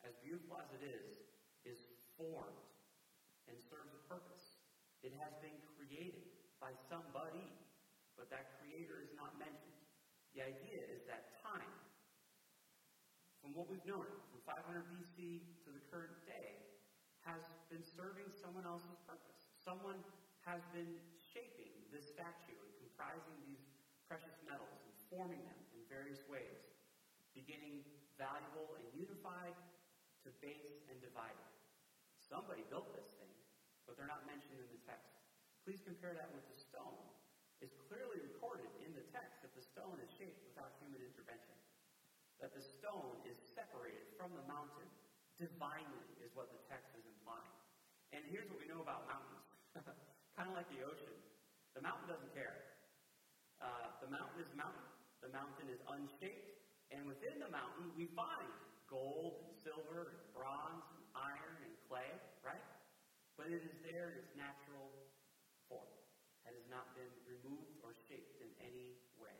as 0.05 0.13
beautiful 0.21 0.61
as 0.61 0.69
it 0.77 0.85
is, 0.85 1.25
is 1.65 1.81
formed 2.13 2.69
and 3.49 3.57
serves 3.73 3.89
a 3.97 4.01
purpose. 4.05 4.61
It 5.01 5.17
has 5.17 5.33
been 5.41 5.57
created 5.81 6.29
by 6.61 6.77
somebody, 6.93 7.57
but 8.13 8.29
that 8.29 8.53
creator 8.61 9.01
is 9.01 9.09
not 9.17 9.33
mentioned. 9.41 9.81
The 10.37 10.45
idea 10.45 10.77
is 10.93 11.01
that 11.09 11.28
what 13.59 13.67
we've 13.67 13.83
known, 13.83 14.07
from 14.31 14.39
500 14.47 14.87
BC 14.87 15.43
to 15.67 15.75
the 15.75 15.83
current 15.91 16.15
day, 16.23 16.63
has 17.27 17.43
been 17.67 17.83
serving 17.83 18.31
someone 18.31 18.63
else's 18.63 18.95
purpose. 19.03 19.51
Someone 19.59 19.99
has 20.47 20.63
been 20.71 20.95
shaping 21.19 21.75
this 21.91 22.07
statue 22.07 22.55
and 22.55 22.71
comprising 22.79 23.35
these 23.43 23.59
precious 24.07 24.39
metals 24.47 24.79
and 24.87 24.95
forming 25.11 25.43
them 25.43 25.59
in 25.75 25.83
various 25.91 26.23
ways, 26.31 26.71
beginning 27.35 27.83
valuable 28.15 28.79
and 28.79 28.87
unified 28.95 29.51
to 30.23 30.31
base 30.39 30.79
and 30.87 30.95
divided. 31.03 31.51
Somebody 32.15 32.63
built 32.71 32.95
this 32.95 33.11
thing, 33.19 33.35
but 33.83 33.99
they're 33.99 34.07
not 34.07 34.23
mentioned 34.23 34.55
in 34.55 34.71
the 34.71 34.79
text. 34.87 35.19
Please 35.67 35.83
compare 35.83 36.15
that 36.15 36.31
with 36.31 36.47
the 36.47 36.55
stone. 36.55 37.03
It's 37.59 37.75
clearly 37.91 38.23
recorded 38.23 38.71
in 38.79 38.95
the 38.95 39.03
text 39.11 39.43
that 39.43 39.51
the 39.51 39.67
stone 39.67 39.99
is 39.99 40.07
shaped 40.15 40.47
without 40.47 40.79
human 40.79 41.03
intervention, 41.03 41.59
that 42.39 42.55
the 42.55 42.63
stone 42.63 43.19
is 43.27 43.35
separated 43.69 44.09
from 44.17 44.33
the 44.33 44.41
mountain 44.49 44.89
divinely, 45.37 46.09
is 46.25 46.33
what 46.33 46.49
the 46.49 46.57
text 46.65 46.89
is 46.97 47.05
implying. 47.05 47.53
And 48.09 48.25
here's 48.25 48.49
what 48.49 48.57
we 48.57 48.65
know 48.65 48.81
about 48.81 49.05
mountains 49.05 49.45
kind 50.33 50.49
of 50.49 50.57
like 50.57 50.65
the 50.73 50.81
ocean. 50.81 51.13
The 51.77 51.85
mountain 51.85 52.09
doesn't 52.09 52.33
care. 52.33 52.57
Uh, 53.61 53.93
the 54.01 54.09
mountain 54.09 54.41
is 54.41 54.49
mountain. 54.57 54.89
The 55.21 55.29
mountain 55.29 55.69
is 55.69 55.77
unshaped. 55.85 56.49
And 56.89 57.05
within 57.05 57.37
the 57.37 57.53
mountain, 57.53 57.93
we 57.93 58.09
find 58.17 58.49
gold 58.89 59.37
silver 59.61 60.17
and 60.17 60.25
bronze 60.33 60.81
and 60.89 61.05
iron 61.13 61.61
and 61.61 61.73
clay, 61.85 62.09
right? 62.41 62.65
But 63.37 63.53
it 63.53 63.61
is 63.61 63.77
there 63.85 64.09
in 64.09 64.17
its 64.17 64.33
natural 64.33 64.89
form. 65.69 65.93
It 66.49 66.57
has 66.57 66.65
not 66.65 66.89
been 66.97 67.13
removed 67.29 67.77
or 67.85 67.93
shaped 68.09 68.41
in 68.41 68.49
any 68.57 68.97
way. 69.21 69.37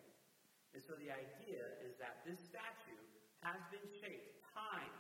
And 0.78 0.86
so 0.86 0.94
the 1.02 1.10
idea 1.10 1.74
is 1.82 1.98
that 1.98 2.22
this 2.22 2.38
statue 2.38 3.02
has 3.50 3.62
been 3.74 3.90
shaped. 3.98 4.30
Time 4.54 4.94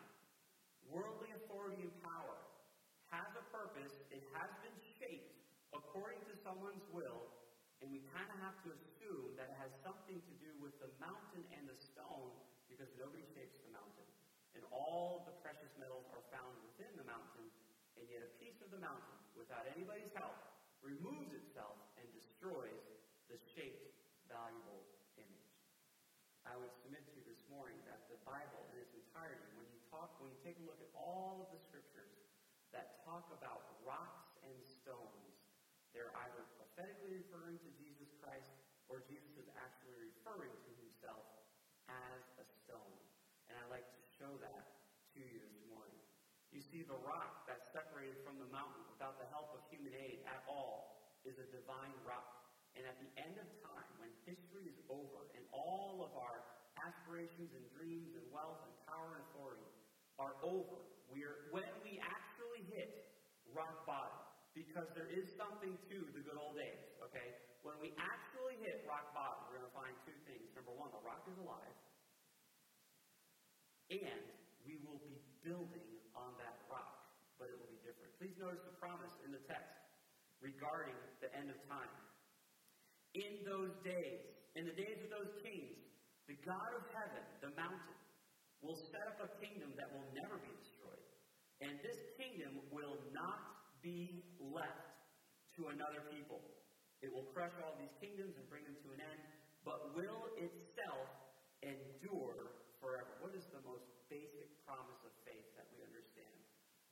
worldly 0.89 1.29
authority 1.37 1.85
and 1.85 1.93
power 2.01 2.41
has 3.13 3.29
a 3.37 3.45
purpose, 3.53 3.93
it 4.09 4.25
has 4.33 4.49
been 4.65 4.73
shaped 4.97 5.37
according 5.69 6.25
to 6.25 6.33
someone's 6.41 6.81
will, 6.89 7.29
and 7.81 7.93
we 7.93 8.01
kind 8.09 8.25
of 8.25 8.37
have 8.41 8.57
to 8.65 8.73
assume 8.73 9.37
that 9.37 9.53
it 9.53 9.57
has 9.61 9.69
something 9.85 10.17
to 10.17 10.33
do 10.41 10.49
with 10.57 10.73
the 10.81 10.89
mountain 10.97 11.45
and 11.53 11.69
the 11.69 11.77
stone 11.93 12.33
because 12.65 12.89
nobody 12.97 13.21
shapes 13.37 13.61
the 13.61 13.69
mountain. 13.69 14.09
And 14.57 14.65
all 14.73 15.21
the 15.29 15.35
precious 15.45 15.69
metals 15.77 16.09
are 16.09 16.25
found 16.33 16.57
within 16.65 16.89
the 16.97 17.05
mountain, 17.05 17.45
and 18.01 18.05
yet 18.09 18.25
a 18.25 18.31
piece 18.41 18.57
of 18.65 18.73
the 18.73 18.81
mountain, 18.81 19.13
without 19.37 19.69
anybody's 19.69 20.09
help, 20.17 20.41
removes 20.81 21.29
itself 21.37 21.77
and 22.01 22.05
destroys 22.17 22.78
Bible 28.29 28.61
in 28.69 28.77
its 28.77 28.93
entirety, 28.93 29.49
when 29.57 29.65
you 29.73 29.81
talk, 29.89 30.13
when 30.21 30.29
you 30.29 30.39
take 30.45 30.61
a 30.61 30.65
look 30.69 30.77
at 30.77 30.91
all 30.93 31.41
of 31.41 31.49
the 31.49 31.57
scriptures 31.65 32.13
that 32.69 33.01
talk 33.01 33.25
about 33.33 33.81
rocks 33.81 34.37
and 34.45 34.53
stones, 34.61 35.33
they're 35.97 36.13
either 36.29 36.45
prophetically 36.61 37.25
referring 37.25 37.57
to 37.57 37.69
Jesus 37.81 38.13
Christ 38.21 38.53
or 38.85 39.01
Jesus 39.09 39.33
is 39.41 39.49
actually 39.57 39.97
referring 39.97 40.53
to 40.53 40.71
himself 40.77 41.25
as 41.89 42.21
a 42.37 42.45
stone. 42.45 42.97
And 43.49 43.57
I'd 43.57 43.73
like 43.73 43.89
to 43.89 44.01
show 44.21 44.29
that 44.45 44.77
to 45.17 45.19
you 45.25 45.41
this 45.41 45.57
morning. 45.73 45.97
You 46.53 46.61
see, 46.61 46.85
the 46.85 46.97
rock 47.01 47.49
that's 47.49 47.65
separated 47.73 48.21
from 48.21 48.37
the 48.37 48.49
mountain 48.53 48.85
without 48.93 49.17
the 49.17 49.25
help 49.33 49.49
of 49.57 49.61
human 49.73 49.93
aid 49.97 50.21
at 50.29 50.45
all 50.45 51.01
is 51.25 51.37
a 51.41 51.49
divine 51.49 51.97
rock. 52.05 52.45
And 52.77 52.85
at 52.85 52.97
the 53.01 53.09
end 53.17 53.37
of 53.41 53.49
time, 53.65 53.89
when 53.97 54.13
history 54.29 54.69
is 54.69 54.77
over 54.89 55.25
and 55.33 55.41
all 55.49 56.05
of 56.05 56.08
aspirations 57.09 57.49
and 57.57 57.65
dreams 57.73 58.13
and 58.13 58.21
wealth 58.29 58.61
and 58.61 58.73
power 58.85 59.17
and 59.17 59.25
authority 59.33 59.65
are 60.21 60.37
over, 60.45 60.77
we're, 61.09 61.49
when 61.49 61.65
we 61.81 61.97
actually 62.05 62.61
hit 62.69 63.09
rock 63.49 63.81
bottom, 63.89 64.13
because 64.53 64.85
there 64.93 65.09
is 65.09 65.25
something 65.33 65.73
to 65.89 66.05
the 66.13 66.21
good 66.21 66.37
old 66.37 66.53
days, 66.53 66.85
okay? 67.01 67.33
When 67.65 67.73
we 67.81 67.97
actually 67.97 68.61
hit 68.61 68.85
rock 68.85 69.09
bottom, 69.17 69.41
we're 69.49 69.57
going 69.57 69.65
to 69.65 69.73
find 69.73 69.93
two 70.05 70.13
things. 70.29 70.53
Number 70.53 70.69
one, 70.77 70.93
the 70.93 71.01
rock 71.01 71.25
is 71.25 71.33
alive, 71.41 71.77
and 73.89 74.25
we 74.61 74.77
will 74.85 75.01
be 75.01 75.17
building 75.41 75.89
on 76.13 76.37
that 76.37 76.61
rock, 76.69 77.09
but 77.41 77.49
it 77.49 77.57
will 77.57 77.73
be 77.73 77.81
different. 77.81 78.13
Please 78.21 78.37
notice 78.37 78.61
the 78.69 78.77
promise 78.77 79.17
in 79.25 79.33
the 79.33 79.41
text 79.49 79.81
regarding 80.45 80.93
the 81.25 81.33
end 81.33 81.49
of 81.49 81.57
time. 81.65 81.89
In 83.17 83.41
those 83.49 83.73
days, 83.81 84.21
in 84.53 84.69
the 84.69 84.77
days 84.77 85.01
of 85.01 85.09
those 85.09 85.33
kings, 85.41 85.88
the 86.29 86.37
God 86.45 86.69
of 86.77 86.85
heaven, 86.93 87.25
the 87.41 87.49
mountain, 87.57 87.97
will 88.61 88.77
set 88.93 89.01
up 89.09 89.17
a 89.17 89.29
kingdom 89.41 89.73
that 89.81 89.89
will 89.89 90.05
never 90.13 90.37
be 90.37 90.53
destroyed. 90.61 91.01
And 91.65 91.81
this 91.81 91.97
kingdom 92.21 92.61
will 92.69 93.01
not 93.09 93.41
be 93.81 94.21
left 94.37 94.93
to 95.57 95.73
another 95.73 96.05
people. 96.13 96.37
It 97.01 97.09
will 97.09 97.25
crush 97.33 97.55
all 97.65 97.73
these 97.81 97.91
kingdoms 97.97 98.37
and 98.37 98.45
bring 98.45 98.61
them 98.61 98.77
to 98.77 98.89
an 98.93 99.01
end, 99.01 99.21
but 99.65 99.97
will 99.97 100.29
itself 100.37 101.09
endure 101.65 102.61
forever. 102.77 103.09
What 103.25 103.33
is 103.33 103.49
the 103.49 103.65
most 103.65 103.89
basic 104.13 104.53
promise 104.69 105.01
of 105.01 105.11
faith 105.25 105.49
that 105.57 105.65
we 105.73 105.81
understand 105.81 106.37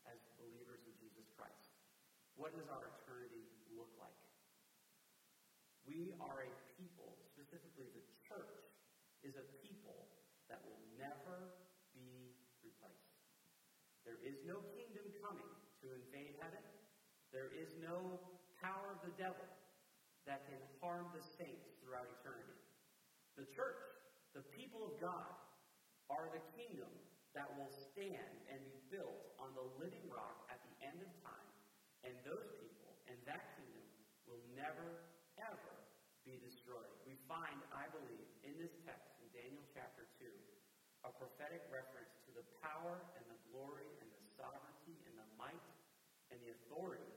as 0.10 0.17
believers 0.41 0.82
in 0.89 0.97
Jesus 0.97 1.30
Christ? 1.38 1.78
What 2.41 2.58
does 2.58 2.65
our 2.73 2.89
eternity 3.06 3.45
look 3.78 3.91
like? 4.02 4.17
We 5.86 6.17
are 6.19 6.41
a 6.41 6.52
people, 6.76 7.15
specifically 7.32 7.88
the 7.93 8.04
church 8.26 8.67
is 9.28 9.36
a 9.36 9.45
people 9.65 10.08
that 10.47 10.63
will 10.63 10.80
never 10.95 11.52
be 11.91 12.32
replaced. 12.63 13.19
There 14.08 14.19
is 14.23 14.37
no 14.47 14.63
kingdom 14.79 15.03
coming 15.19 15.51
to 15.83 15.91
invade 15.91 16.39
heaven. 16.39 16.63
There 17.36 17.51
is 17.51 17.67
no 17.83 18.17
power 18.63 18.95
of 18.95 19.03
the 19.03 19.13
devil 19.19 19.43
that 20.23 20.47
can 20.47 20.60
harm 20.79 21.12
the 21.12 21.23
saints 21.36 21.67
throughout 21.83 22.07
eternity. 22.19 22.55
The 23.36 23.47
church, 23.51 23.79
the 24.31 24.43
people 24.55 24.88
of 24.88 24.95
God, 25.03 25.36
are 26.07 26.31
the 26.31 26.43
kingdom 26.55 26.89
that 27.36 27.47
will 27.60 27.69
stand 27.69 28.33
and 28.47 28.60
be 28.63 28.79
built 28.89 29.36
on 29.38 29.51
the 29.53 29.67
living 29.77 30.07
rock 30.07 30.47
at 30.47 30.63
the 30.63 30.73
end 30.81 30.99
of 31.03 31.12
time. 31.21 31.47
And 32.07 32.15
those 32.23 32.47
people 32.63 32.95
and 33.12 33.19
that 33.27 33.60
kingdom 33.60 33.88
will 34.25 34.41
never, 34.55 35.03
ever 35.39 35.75
be 36.23 36.39
destroyed. 36.43 36.91
We 37.03 37.19
find, 37.27 37.60
I 37.71 37.88
believe, 37.91 38.27
in 38.43 38.55
this 38.60 38.73
text 38.83 39.15
in 39.19 39.27
Daniel 39.31 39.63
chapter 39.75 40.07
2, 40.19 40.27
a 41.07 41.12
prophetic 41.15 41.63
reference 41.71 42.12
to 42.27 42.31
the 42.36 42.43
power 42.60 42.99
and 43.15 43.23
the 43.31 43.39
glory 43.51 43.88
and 44.03 44.07
the 44.12 44.23
sovereignty 44.36 44.97
and 45.07 45.15
the 45.15 45.27
might 45.39 45.67
authority 46.78 47.10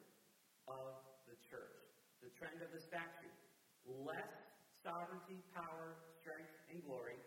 of 0.72 0.96
the 1.28 1.36
church. 1.44 1.76
The 2.24 2.32
trend 2.40 2.64
of 2.64 2.72
the 2.72 2.80
statue 2.80 3.28
less 3.84 4.32
sovereignty, 4.80 5.44
power, 5.52 6.00
strength, 6.20 6.52
and 6.72 6.80
glory, 6.88 7.20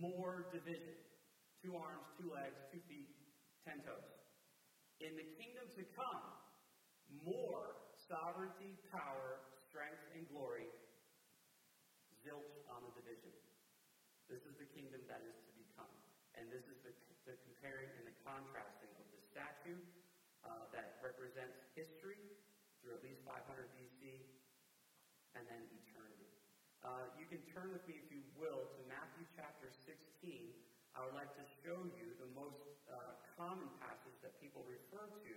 more 0.00 0.48
division. 0.48 0.96
Two 1.60 1.76
arms, 1.76 2.08
two 2.16 2.32
legs, 2.32 2.56
two 2.72 2.80
feet, 2.88 3.12
ten 3.64 3.80
toes. 3.84 4.16
In 5.04 5.12
the 5.16 5.28
kingdom 5.36 5.68
to 5.76 5.84
come, 5.92 6.24
more 7.24 7.76
sovereignty, 8.08 8.80
power, 8.88 9.44
strength, 9.68 10.00
and 10.16 10.24
glory, 10.32 10.68
zilch 12.24 12.56
on 12.72 12.80
the 12.88 12.92
division. 12.96 13.32
This 14.32 14.40
is 14.48 14.56
the 14.56 14.68
kingdom 14.72 15.04
that 15.12 15.20
is 15.24 15.36
to 15.36 15.52
become. 15.56 15.92
And 16.36 16.48
this 16.48 16.64
is 16.68 16.78
the, 16.84 16.92
the 17.28 17.36
comparing 17.44 17.92
and 18.00 18.04
the 18.08 18.16
contrasting 18.24 18.92
of 18.96 19.06
the 19.12 19.20
statue 19.28 19.80
uh, 20.46 20.70
that 20.70 21.02
represents 21.02 21.65
history 21.76 22.18
through 22.80 22.96
at 22.96 23.04
least 23.04 23.20
500 23.28 23.44
BC 23.76 24.24
and 25.36 25.44
then 25.44 25.60
eternity. 25.68 26.32
Uh, 26.80 27.04
you 27.20 27.28
can 27.28 27.44
turn 27.52 27.68
with 27.68 27.84
me, 27.84 28.00
if 28.00 28.08
you 28.08 28.24
will, 28.40 28.72
to 28.72 28.80
Matthew 28.88 29.28
chapter 29.36 29.68
16. 29.84 30.56
I 30.96 31.04
would 31.04 31.12
like 31.12 31.36
to 31.36 31.44
show 31.60 31.84
you 31.92 32.16
the 32.16 32.32
most 32.32 32.64
uh, 32.88 33.20
common 33.36 33.68
passage 33.84 34.16
that 34.24 34.40
people 34.40 34.64
refer 34.64 35.12
to 35.28 35.36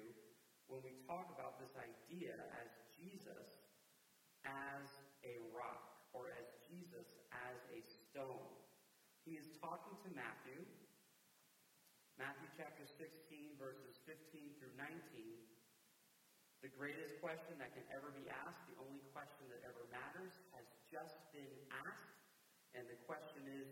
when 0.71 0.79
we 0.79 0.95
talk 1.03 1.27
about 1.35 1.59
this 1.59 1.75
idea 1.75 2.39
as 2.63 2.71
Jesus 2.95 3.49
as 4.47 4.87
a 5.27 5.35
rock 5.51 5.83
or 6.15 6.31
as 6.39 6.47
Jesus 6.63 7.11
as 7.35 7.59
a 7.75 7.83
stone. 7.83 8.47
He 9.27 9.35
is 9.35 9.51
talking 9.59 9.99
to 10.07 10.09
Matthew, 10.15 10.63
Matthew 12.15 12.47
chapter 12.55 12.87
16, 12.87 13.59
verses 13.59 13.99
15 14.07 14.55
through 14.61 14.71
19 14.79 15.48
the 16.69 16.77
greatest 16.77 17.17
question 17.17 17.57
that 17.57 17.73
can 17.73 17.81
ever 17.89 18.13
be 18.13 18.29
asked, 18.29 18.61
the 18.69 18.77
only 18.85 19.01
question 19.09 19.49
that 19.49 19.65
ever 19.65 19.89
matters, 19.89 20.37
has 20.53 20.69
just 20.93 21.17
been 21.33 21.49
asked. 21.73 22.13
And 22.77 22.85
the 22.85 22.99
question 23.09 23.41
is, 23.57 23.67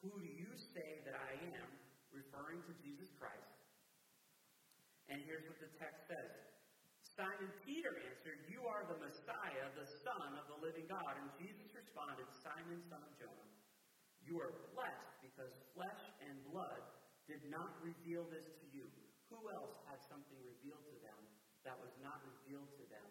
Who 0.00 0.16
do 0.16 0.24
you 0.24 0.48
say 0.72 1.04
that 1.04 1.12
I 1.12 1.36
am? 1.60 1.68
referring 2.08 2.64
to 2.64 2.72
Jesus 2.80 3.12
Christ. 3.20 3.52
And 5.12 5.20
here's 5.28 5.44
what 5.44 5.60
the 5.60 5.68
text 5.76 6.08
says 6.08 6.32
Simon 7.04 7.52
Peter 7.68 7.92
answered, 8.08 8.40
You 8.48 8.64
are 8.64 8.88
the 8.88 8.96
Messiah, 8.96 9.68
the 9.76 9.88
Son 10.00 10.40
of 10.40 10.48
the 10.48 10.58
living 10.64 10.88
God. 10.88 11.20
And 11.20 11.28
Jesus 11.36 11.68
responded, 11.76 12.24
Simon, 12.40 12.80
son 12.88 13.04
of 13.04 13.12
Jonah, 13.20 13.50
you 14.24 14.40
are 14.40 14.56
blessed 14.72 15.12
because 15.20 15.52
flesh 15.76 16.04
and 16.24 16.32
blood 16.48 16.80
did 17.28 17.44
not 17.52 17.76
reveal 17.84 18.24
this 18.32 18.48
to 18.62 18.66
you. 18.72 18.88
Who 19.28 19.40
else 19.52 19.76
had 19.84 20.00
something 20.08 20.40
revealed 20.40 20.84
to 20.88 20.96
them 21.04 21.17
that 21.68 21.76
was 21.84 21.92
not 22.00 22.16
revealed 22.24 22.72
to 22.80 22.84
them 22.88 23.08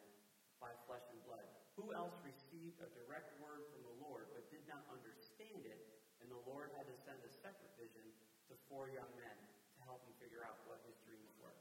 by 0.58 0.74
flesh 0.90 1.06
and 1.14 1.22
blood. 1.30 1.46
Who 1.78 1.94
else 1.94 2.18
received 2.26 2.82
a 2.82 2.90
direct 3.06 3.38
word 3.38 3.70
from 3.70 3.86
the 3.86 3.96
Lord 4.02 4.34
but 4.34 4.50
did 4.50 4.66
not 4.66 4.82
understand 4.90 5.62
it, 5.62 5.82
and 6.18 6.34
the 6.34 6.42
Lord 6.50 6.74
had 6.74 6.90
to 6.90 6.98
send 7.06 7.22
a 7.22 7.32
separate 7.46 7.70
vision 7.78 8.10
to 8.50 8.58
four 8.66 8.90
young 8.90 9.14
men 9.14 9.38
to 9.78 9.82
help 9.86 10.02
him 10.10 10.18
figure 10.18 10.42
out 10.42 10.58
what 10.66 10.82
his 10.90 10.98
dreams 11.06 11.30
were? 11.38 11.54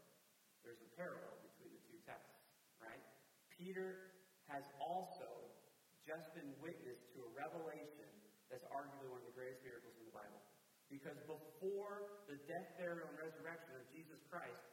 There's 0.65 0.81
a 0.81 0.91
parallel 0.97 1.37
between 1.45 1.69
the 1.77 1.83
two 1.85 2.01
texts, 2.09 2.41
right? 2.81 3.05
Peter 3.53 4.17
has 4.49 4.65
also 4.81 5.53
just 6.09 6.33
been 6.33 6.49
witness 6.65 6.97
to 7.13 7.19
a 7.29 7.31
revelation 7.37 8.09
that's 8.49 8.65
arguably 8.73 9.13
one 9.13 9.21
of 9.21 9.29
the 9.29 9.37
greatest 9.37 9.61
miracles 9.61 9.93
in 10.01 10.09
the 10.09 10.17
Bible. 10.17 10.41
Because 10.89 11.19
before 11.29 12.25
the 12.31 12.39
death, 12.47 12.69
burial, 12.79 13.11
and 13.11 13.19
resurrection 13.19 13.75
of 13.75 13.85
Jesus 13.91 14.23
Christ, 14.31 14.66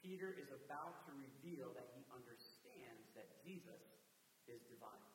Peter 0.00 0.32
is 0.40 0.48
about 0.48 1.04
to 1.04 1.12
reveal 1.20 1.72
that 1.76 1.92
he 1.92 2.02
understands 2.12 3.04
that 3.12 3.28
Jesus 3.44 3.80
is 4.48 4.60
divine. 4.72 5.06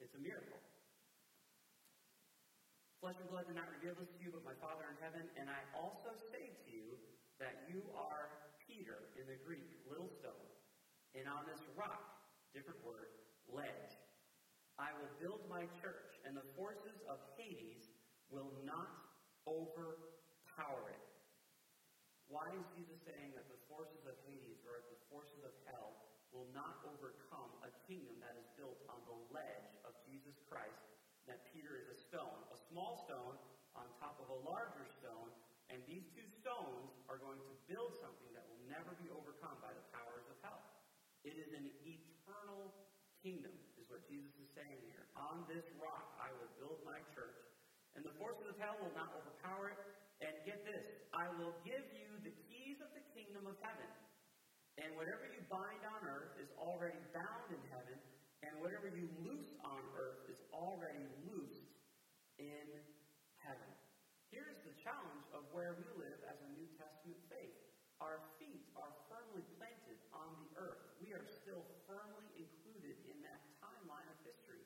It's 0.00 0.16
a 0.16 0.22
miracle. 0.22 0.60
Flesh 3.04 3.16
and 3.20 3.28
blood 3.32 3.48
did 3.48 3.56
not 3.56 3.68
reveal 3.80 3.96
this 3.96 4.12
to 4.12 4.20
you, 4.20 4.28
but 4.32 4.44
my 4.44 4.56
Father 4.60 4.84
in 4.88 4.96
heaven. 5.00 5.24
And 5.40 5.48
I 5.48 5.60
also 5.76 6.12
say 6.32 6.52
to 6.52 6.68
you 6.68 7.00
that 7.40 7.68
you 7.68 7.80
are 7.96 8.28
Peter 8.64 9.12
in 9.16 9.24
the 9.28 9.40
Greek, 9.44 9.64
little 9.88 10.12
stone. 10.20 10.48
And 11.16 11.24
on 11.28 11.48
this 11.48 11.60
rock, 11.76 12.04
different 12.52 12.80
word, 12.84 13.08
ledge, 13.48 13.92
I 14.80 14.92
will 14.96 15.12
build 15.20 15.44
my 15.52 15.68
church, 15.84 16.16
and 16.24 16.32
the 16.32 16.46
forces 16.56 16.96
of 17.04 17.20
Hades 17.36 17.88
will 18.32 18.52
not 18.64 18.88
overpower 19.44 20.88
it. 20.88 21.04
Why 22.30 22.46
is 22.54 22.64
Jesus 22.78 22.96
saying 23.02 23.34
that 23.34 23.50
the 23.50 23.58
forces 23.66 24.06
of 24.06 24.14
Hades 24.22 24.62
or 24.62 24.86
the 24.86 25.02
forces 25.10 25.42
of 25.42 25.50
hell 25.66 25.98
will 26.30 26.39
not 26.56 26.82
overcome 26.86 27.50
a 27.66 27.70
kingdom 27.86 28.18
that 28.22 28.34
is 28.38 28.46
built 28.58 28.78
on 28.90 29.00
the 29.06 29.18
ledge 29.30 29.70
of 29.86 29.94
Jesus 30.06 30.34
Christ? 30.46 30.82
That 31.28 31.46
Peter 31.54 31.78
is 31.78 31.86
a 31.90 31.98
stone, 32.10 32.40
a 32.50 32.58
small 32.72 33.06
stone 33.06 33.36
on 33.78 33.86
top 34.02 34.18
of 34.18 34.28
a 34.32 34.38
larger 34.42 34.86
stone, 34.98 35.30
and 35.70 35.78
these 35.86 36.02
two 36.10 36.26
stones 36.42 36.90
are 37.06 37.20
going 37.22 37.38
to 37.38 37.54
build 37.70 37.94
something 38.02 38.30
that 38.34 38.42
will 38.50 38.62
never 38.66 38.90
be 38.98 39.06
overcome 39.14 39.54
by 39.62 39.70
the 39.70 39.84
powers 39.94 40.26
of 40.26 40.36
hell. 40.42 40.62
It 41.22 41.38
is 41.38 41.54
an 41.54 41.70
eternal 41.86 42.74
kingdom, 43.22 43.54
is 43.78 43.86
what 43.86 44.02
Jesus 44.10 44.32
is 44.40 44.50
saying 44.56 44.80
here. 44.90 45.06
On 45.14 45.46
this 45.46 45.62
rock 45.78 46.18
I 46.18 46.32
will 46.34 46.50
build 46.58 46.82
my 46.82 46.98
church, 47.14 47.38
and 47.94 48.02
the 48.02 48.16
forces 48.18 48.50
of 48.50 48.56
hell 48.58 48.74
will 48.82 48.94
not 48.98 49.14
overpower 49.14 49.70
it. 49.76 49.80
And 50.20 50.34
get 50.44 50.66
this 50.66 50.84
I 51.14 51.30
will 51.38 51.54
give 51.64 51.84
you 51.94 52.08
the 52.26 52.34
keys 52.48 52.82
of 52.82 52.90
the 52.92 53.04
kingdom 53.14 53.46
of 53.46 53.56
heaven. 53.62 53.88
And 54.78 54.94
whatever 54.94 55.26
you 55.26 55.42
bind 55.50 55.82
on 55.82 56.06
earth 56.06 56.38
is 56.38 56.50
already 56.60 57.00
bound 57.10 57.50
in 57.50 57.62
heaven, 57.72 57.98
and 58.46 58.52
whatever 58.62 58.86
you 58.92 59.10
loose 59.26 59.52
on 59.66 59.82
earth 59.98 60.28
is 60.30 60.38
already 60.54 61.04
loosed 61.26 61.74
in 62.38 62.66
heaven. 63.42 63.72
Here's 64.30 64.62
the 64.62 64.74
challenge 64.78 65.26
of 65.34 65.42
where 65.50 65.74
we 65.74 65.86
live 65.98 66.20
as 66.30 66.38
a 66.38 66.50
New 66.54 66.70
Testament 66.78 67.18
faith. 67.26 67.56
Our 68.00 68.22
feet 68.40 68.64
are 68.78 68.94
firmly 69.12 69.44
planted 69.60 70.00
on 70.16 70.32
the 70.40 70.48
earth. 70.56 70.96
We 71.04 71.12
are 71.12 71.26
still 71.26 71.60
firmly 71.84 72.24
included 72.38 72.96
in 73.10 73.20
that 73.26 73.40
timeline 73.60 74.08
of 74.08 74.16
history. 74.24 74.64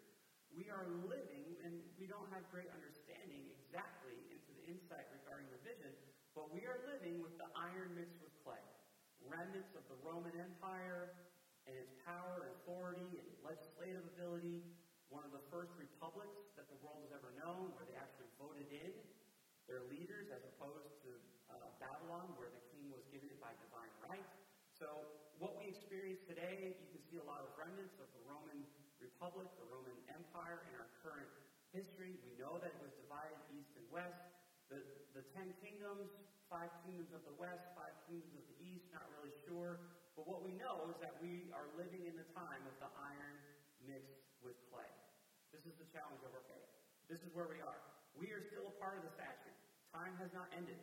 We 0.55 0.71
are 0.71 0.87
living, 1.11 1.59
and 1.67 1.83
we 1.99 2.07
don't 2.07 2.31
have 2.31 2.47
great 2.55 2.71
understanding 2.71 3.51
exactly 3.59 4.15
into 4.31 4.55
the 4.55 4.65
insight 4.71 5.11
regarding 5.11 5.51
the 5.51 5.59
vision, 5.67 5.91
but 6.39 6.47
we 6.55 6.63
are 6.63 6.79
living 6.87 7.19
with 7.19 7.35
the 7.43 7.51
iron 7.59 7.99
mixed 7.99 8.24
Remnants 9.35 9.75
of 9.75 9.83
the 9.91 9.99
Roman 10.07 10.31
Empire 10.39 11.11
and 11.67 11.75
its 11.75 11.91
power 12.07 12.47
and 12.47 12.55
authority 12.63 13.19
and 13.19 13.27
legislative 13.43 14.07
ability, 14.15 14.63
one 15.11 15.27
of 15.27 15.35
the 15.35 15.43
first 15.51 15.75
republics 15.75 16.55
that 16.55 16.71
the 16.71 16.79
world 16.87 17.03
has 17.03 17.11
ever 17.19 17.35
known, 17.43 17.75
where 17.75 17.83
they 17.83 17.99
actually 17.99 18.31
voted 18.39 18.71
in 18.71 18.95
their 19.67 19.83
leaders 19.91 20.31
as 20.31 20.39
opposed 20.55 20.87
to 21.03 21.11
uh, 21.51 21.67
Babylon, 21.83 22.31
where 22.39 22.47
the 22.47 22.63
king 22.71 22.87
was 22.95 23.03
given 23.11 23.27
it 23.27 23.43
by 23.43 23.51
divine 23.59 23.91
right. 24.07 24.23
So, 24.71 25.03
what 25.43 25.59
we 25.59 25.67
experience 25.67 26.23
today, 26.31 26.79
you 26.79 26.87
can 26.95 27.03
see 27.03 27.19
a 27.19 27.27
lot 27.27 27.43
of 27.43 27.51
remnants 27.59 27.99
of 27.99 28.07
the 28.15 28.23
Roman 28.31 28.63
Republic, 29.03 29.51
the 29.59 29.67
Roman 29.67 29.99
Empire, 30.15 30.63
in 30.71 30.79
our 30.79 30.87
current 31.03 31.27
history. 31.75 32.15
We 32.23 32.39
know 32.39 32.63
that 32.63 32.71
it 32.71 32.79
was 32.79 32.95
divided 33.03 33.35
east 33.51 33.75
and 33.75 33.87
west. 33.91 34.23
The, 34.71 34.79
the 35.11 35.27
ten 35.35 35.51
kingdoms, 35.59 36.15
five 36.55 36.71
kingdoms 36.87 37.11
of 37.11 37.27
the 37.27 37.35
west, 37.35 37.67
five 37.75 37.91
kingdoms 38.07 38.31
of 38.39 38.47
the 38.47 38.59
east, 38.63 38.87
not 38.95 39.03
really 39.19 39.35
sure. 39.43 39.83
But 40.15 40.31
what 40.31 40.47
we 40.47 40.55
know 40.55 40.87
is 40.95 40.97
that 41.03 41.19
we 41.19 41.51
are 41.51 41.67
living 41.75 42.07
in 42.07 42.15
the 42.15 42.29
time 42.31 42.63
of 42.71 42.79
the 42.79 42.87
iron 42.95 43.37
mixed 43.83 44.23
with 44.39 44.55
clay. 44.71 44.87
This 45.51 45.67
is 45.67 45.75
the 45.83 45.91
challenge 45.91 46.23
of 46.23 46.31
our 46.31 46.47
faith. 46.47 46.71
This 47.11 47.19
is 47.27 47.35
where 47.35 47.51
we 47.51 47.59
are. 47.59 47.83
We 48.15 48.31
are 48.31 48.39
still 48.55 48.71
a 48.71 48.75
part 48.79 49.03
of 49.03 49.03
the 49.03 49.11
statute. 49.19 49.59
Time 49.91 50.15
has 50.23 50.31
not 50.31 50.47
ended. 50.55 50.79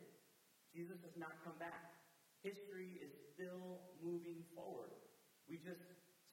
Jesus 0.76 1.00
has 1.08 1.16
not 1.16 1.32
come 1.40 1.56
back. 1.56 1.96
History 2.44 3.00
is 3.00 3.08
still 3.32 3.80
moving 4.04 4.44
forward. 4.52 4.92
We 5.48 5.56
just 5.56 5.80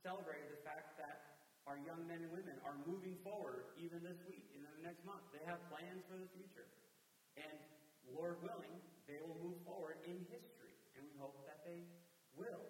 celebrated 0.04 0.52
the 0.52 0.60
fact 0.68 1.00
that 1.00 1.48
our 1.64 1.80
young 1.88 2.04
men 2.12 2.28
and 2.28 2.32
women 2.36 2.60
are 2.68 2.76
moving 2.84 3.16
forward 3.24 3.72
even 3.80 4.04
this 4.04 4.20
week 4.28 4.52
in 4.52 4.68
the 4.68 4.84
next 4.84 5.08
month. 5.08 5.24
They 5.32 5.44
have 5.48 5.64
plans 5.72 6.04
for 6.12 6.20
the 6.20 6.28
future. 6.36 6.68
And 7.40 7.56
Lord 8.12 8.44
willing, 8.44 8.76
they 9.10 9.18
will 9.26 9.42
move 9.42 9.58
forward 9.66 9.98
in 10.06 10.22
history. 10.30 10.78
And 10.94 11.02
we 11.02 11.18
hope 11.18 11.42
that 11.50 11.66
they 11.66 11.90
will. 12.38 12.62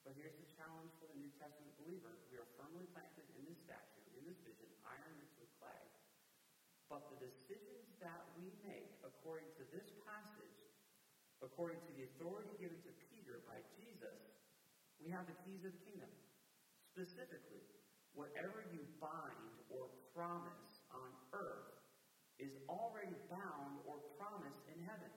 But 0.00 0.16
here's 0.16 0.36
the 0.40 0.48
challenge 0.56 0.96
for 0.96 1.08
the 1.12 1.20
New 1.20 1.32
Testament 1.36 1.76
believer. 1.84 2.16
We 2.32 2.40
are 2.40 2.48
firmly 2.56 2.88
planted 2.96 3.28
in 3.36 3.44
this 3.44 3.60
statue, 3.60 4.04
in 4.16 4.24
this 4.24 4.40
vision, 4.40 4.68
iron 4.88 5.12
mixed 5.20 5.36
with 5.36 5.52
clay. 5.60 5.84
But 6.88 7.04
the 7.12 7.20
decisions 7.20 7.88
that 8.00 8.24
we 8.36 8.52
make 8.64 8.96
according 9.04 9.48
to 9.60 9.64
this 9.72 9.88
passage, 10.04 10.60
according 11.40 11.80
to 11.84 11.90
the 11.96 12.08
authority 12.16 12.52
given 12.60 12.80
to 12.84 12.92
Peter 13.12 13.44
by 13.48 13.60
Jesus, 13.76 14.20
we 15.00 15.08
have 15.12 15.24
the 15.28 15.36
keys 15.44 15.64
of 15.64 15.72
the 15.72 15.84
kingdom. 15.84 16.12
Specifically, 16.92 17.64
whatever 18.12 18.64
you 18.70 18.84
bind 19.00 19.56
or 19.72 19.88
promise 20.12 20.84
on 20.92 21.10
earth 21.32 21.74
is 22.38 22.54
already 22.68 23.16
bound 23.32 23.80
or 23.88 23.98
promised 24.20 24.62
in 24.70 24.78
heaven. 24.84 25.10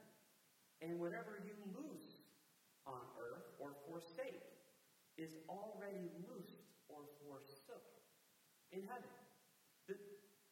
And 0.82 1.02
whatever 1.02 1.42
you 1.42 1.58
loose 1.74 2.22
on 2.86 3.02
earth 3.18 3.50
or 3.58 3.74
forsake 3.90 4.46
is 5.18 5.34
already 5.50 6.14
loosed 6.30 6.62
or 6.88 7.02
forsook 7.26 7.84
in 8.70 8.86
heaven. 8.86 9.10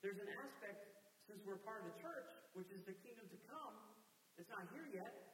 There's 0.02 0.22
an 0.22 0.30
aspect 0.38 0.86
since 1.26 1.42
we're 1.50 1.62
part 1.66 1.82
of 1.82 1.90
the 1.90 1.98
church, 1.98 2.30
which 2.54 2.70
is 2.70 2.86
the 2.86 2.94
kingdom 3.02 3.26
to 3.26 3.40
come, 3.50 3.74
it's 4.38 4.54
not 4.54 4.70
here 4.70 4.86
yet, 4.94 5.34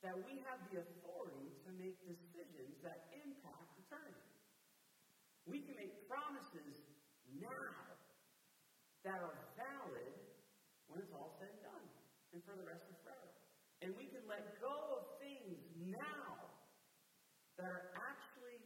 that 0.00 0.16
we 0.24 0.40
have 0.48 0.56
the 0.72 0.80
authority 0.80 1.52
to 1.68 1.70
make 1.76 2.00
decisions 2.08 2.80
that 2.80 3.12
impact 3.12 3.76
eternity. 3.76 4.24
We 5.44 5.60
can 5.60 5.76
make 5.76 6.08
promises 6.08 6.80
now 7.28 7.76
that 9.04 9.20
are 9.20 9.36
valid 9.60 10.16
when 10.88 11.04
it's 11.04 11.12
all 11.12 11.36
said 11.36 11.52
and 11.52 11.60
done 11.68 11.86
and 12.32 12.40
for 12.48 12.56
the 12.56 12.64
rest 12.64 12.88
of. 12.88 12.95
And 13.86 13.94
we 13.94 14.10
can 14.10 14.26
let 14.26 14.42
go 14.58 14.98
of 14.98 15.22
things 15.22 15.62
now 15.78 16.34
that 17.54 17.70
are 17.70 17.94
actually 17.94 18.58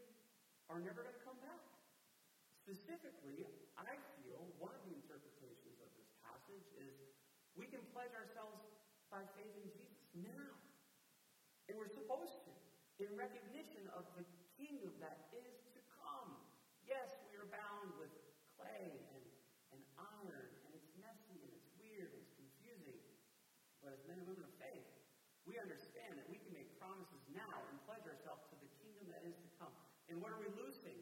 are 0.72 0.80
never 0.80 1.04
going 1.04 1.12
to 1.12 1.26
come 1.28 1.36
back. 1.44 1.60
Specifically, 2.64 3.44
I 3.76 4.00
feel 4.16 4.40
one 4.56 4.72
of 4.72 4.80
the 4.88 4.96
interpretations 4.96 5.76
of 5.84 5.92
this 6.00 6.08
passage 6.24 6.64
is 6.72 6.96
we 7.52 7.68
can 7.68 7.84
pledge 7.92 8.16
ourselves 8.16 8.64
by 9.12 9.20
faith 9.36 9.52
in 9.60 9.68
Jesus 9.68 10.08
now. 10.24 10.56
And 11.68 11.76
we're 11.76 11.92
supposed 11.92 12.40
to, 12.48 12.52
in 13.04 13.12
recognition 13.12 13.92
of 13.92 14.08
the 14.16 14.24
kingdom 14.56 14.96
that 15.04 15.28
is 15.36 15.52
to 15.76 15.80
come. 16.00 16.32
Yes, 16.88 17.12
we 17.28 17.36
are 17.36 17.48
bound 17.52 17.92
with 18.00 18.12
clay 18.56 18.88
and, 18.88 19.24
and 19.76 19.80
iron, 20.00 20.48
and 20.48 20.72
it's 20.80 20.88
messy 20.96 21.44
and 21.44 21.52
it's 21.52 21.68
weird 21.76 22.08
and 22.08 22.24
it's 22.24 22.32
confusing. 22.40 23.04
But 23.84 23.92
as 23.92 24.00
men 24.08 24.16
and 24.16 24.24
women 24.24 24.48
of 24.48 24.56
faith, 24.56 24.88
we 25.48 25.56
understand 25.56 26.20
that 26.20 26.28
we 26.28 26.36
can 26.38 26.52
make 26.52 26.68
promises 26.76 27.22
now 27.32 27.56
and 27.66 27.76
pledge 27.88 28.04
ourselves 28.04 28.44
to 28.52 28.56
the 28.60 28.70
kingdom 28.78 29.08
that 29.10 29.24
is 29.24 29.36
to 29.40 29.48
come. 29.56 29.72
And 30.12 30.20
what 30.20 30.30
are 30.30 30.40
we 30.40 30.46
losing? 30.54 31.00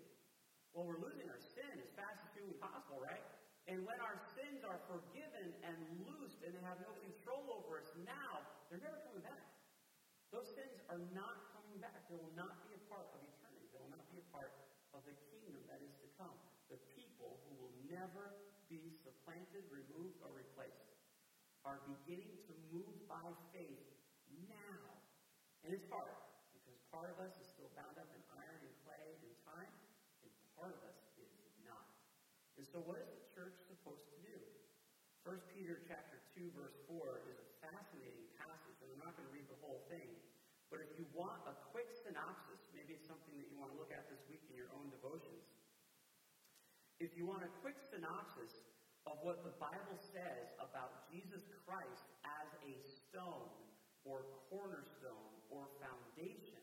Well, 0.78 0.94
we're 0.94 1.02
losing 1.02 1.26
our 1.26 1.42
sin 1.58 1.74
as 1.74 1.90
fast 1.98 2.22
as 2.22 2.30
humanly 2.38 2.54
possible, 2.62 3.02
right? 3.02 3.26
And 3.66 3.82
when 3.82 3.98
our 3.98 4.14
sins 4.38 4.62
are 4.62 4.78
forgiven 4.86 5.50
and 5.66 5.74
loosed 6.06 6.38
and 6.46 6.54
they 6.54 6.62
have 6.62 6.78
no 6.86 6.94
control 7.02 7.50
over 7.50 7.82
us 7.82 7.90
now, 8.06 8.46
they're 8.70 8.78
never 8.78 9.02
coming 9.10 9.26
back. 9.26 9.42
Those 10.30 10.46
sins 10.54 10.78
are 10.86 11.02
not 11.10 11.50
coming 11.50 11.82
back. 11.82 12.06
They 12.06 12.14
will 12.14 12.30
not 12.38 12.62
be 12.62 12.78
a 12.78 12.82
part 12.86 13.10
of 13.10 13.18
eternity. 13.26 13.66
They 13.74 13.82
will 13.82 13.90
not 13.90 14.06
be 14.06 14.22
a 14.22 14.28
part 14.30 14.54
of 14.94 15.02
the 15.02 15.18
kingdom 15.34 15.58
that 15.66 15.82
is 15.82 15.98
to 15.98 16.06
come. 16.14 16.38
The 16.70 16.78
people 16.94 17.42
who 17.50 17.58
will 17.58 17.74
never 17.90 18.38
be 18.70 18.94
supplanted, 19.02 19.66
removed, 19.74 20.22
or 20.22 20.30
replaced 20.30 20.94
are 21.66 21.82
beginning 21.90 22.38
to 22.46 22.54
move 22.70 22.94
by 23.10 23.26
faith 23.50 23.82
now. 24.46 24.78
And 25.66 25.74
it's 25.74 25.90
hard 25.90 26.14
because 26.54 26.78
part 26.94 27.10
of 27.10 27.18
us 27.18 27.34
is 27.42 27.50
still 27.50 27.74
bound 27.74 27.98
up 27.98 28.06
in 28.14 28.22
iron 28.30 28.62
and 28.62 28.74
clay 28.86 29.18
and 29.26 29.34
time, 29.42 29.74
and 30.22 30.30
part 30.58 30.74
of 30.74 30.82
us 30.90 30.98
is 31.22 31.30
not. 31.62 31.86
And 32.58 32.66
so, 32.78 32.86
what 32.86 33.02
is 33.02 33.10
the 33.10 33.26
church 33.34 33.58
supposed 33.66 34.06
to 34.06 34.18
do? 34.22 34.38
1 35.26 35.34
Peter 35.50 35.82
chapter 35.90 36.22
2, 36.38 36.46
verse 36.54 36.78
4 36.86 37.26
is 37.26 37.34
a 37.34 37.48
fascinating 37.58 38.30
passage, 38.38 38.78
and 38.78 38.94
I'm 38.94 39.02
not 39.02 39.18
going 39.18 39.26
to 39.26 39.34
read 39.34 39.50
the 39.50 39.58
whole 39.66 39.82
thing. 39.90 40.06
But 40.70 40.86
if 40.86 40.94
you 40.94 41.02
want 41.10 41.42
a 41.50 41.58
quick 41.74 41.90
synopsis, 41.90 42.62
maybe 42.70 42.94
it's 42.94 43.10
something 43.10 43.34
that 43.34 43.50
you 43.50 43.58
want 43.58 43.74
to 43.74 43.78
look 43.82 43.90
at 43.90 44.06
this 44.06 44.22
week 44.30 44.46
in 44.46 44.54
your 44.54 44.70
own 44.78 44.94
devotions. 44.94 45.42
If 47.02 47.18
you 47.18 47.26
want 47.26 47.42
a 47.42 47.50
quick 47.66 47.82
synopsis 47.82 48.54
of 49.10 49.18
what 49.26 49.42
the 49.42 49.58
Bible 49.58 49.98
says 49.98 50.54
about 50.62 51.10
Jesus 51.10 51.50
Christ 51.66 52.06
as 52.22 52.46
a 52.62 52.78
stone 52.78 53.58
or 54.06 54.22
cornerstone 54.54 55.34
or 55.50 55.66
foundation, 55.82 56.62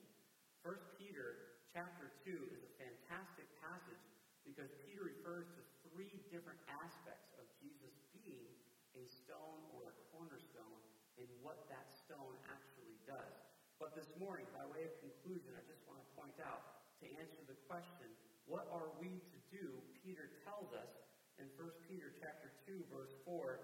1 0.63 0.79
Peter 0.95 1.59
chapter 1.75 2.07
2 2.23 2.55
is 2.55 2.63
a 2.63 2.71
fantastic 2.79 3.51
passage 3.59 3.99
because 4.45 4.69
Peter 4.85 5.09
refers 5.09 5.49
to 5.57 5.64
three 5.95 6.11
different 6.27 6.59
aspects 6.67 7.31
of 7.39 7.47
Jesus 7.63 7.95
being 8.11 8.51
a 8.99 9.03
stone 9.23 9.63
or 9.71 9.95
a 9.95 9.95
cornerstone 10.11 10.83
and 11.15 11.27
what 11.39 11.55
that 11.71 11.87
stone 12.03 12.35
actually 12.51 12.99
does. 13.07 13.35
But 13.79 13.95
this 13.95 14.11
morning, 14.19 14.43
by 14.51 14.67
way 14.67 14.83
of 14.83 14.91
conclusion, 14.99 15.55
I 15.55 15.63
just 15.63 15.79
want 15.87 16.03
to 16.03 16.07
point 16.19 16.35
out 16.43 16.83
to 16.99 17.07
answer 17.15 17.47
the 17.47 17.55
question, 17.71 18.11
what 18.43 18.67
are 18.75 18.91
we 18.99 19.07
to 19.07 19.39
do? 19.55 19.71
Peter 20.03 20.35
tells 20.43 20.67
us 20.75 20.91
in 21.39 21.47
1 21.55 21.87
Peter 21.87 22.11
chapter 22.19 22.51
2, 22.67 22.75
verse 22.91 23.15
4, 23.23 23.63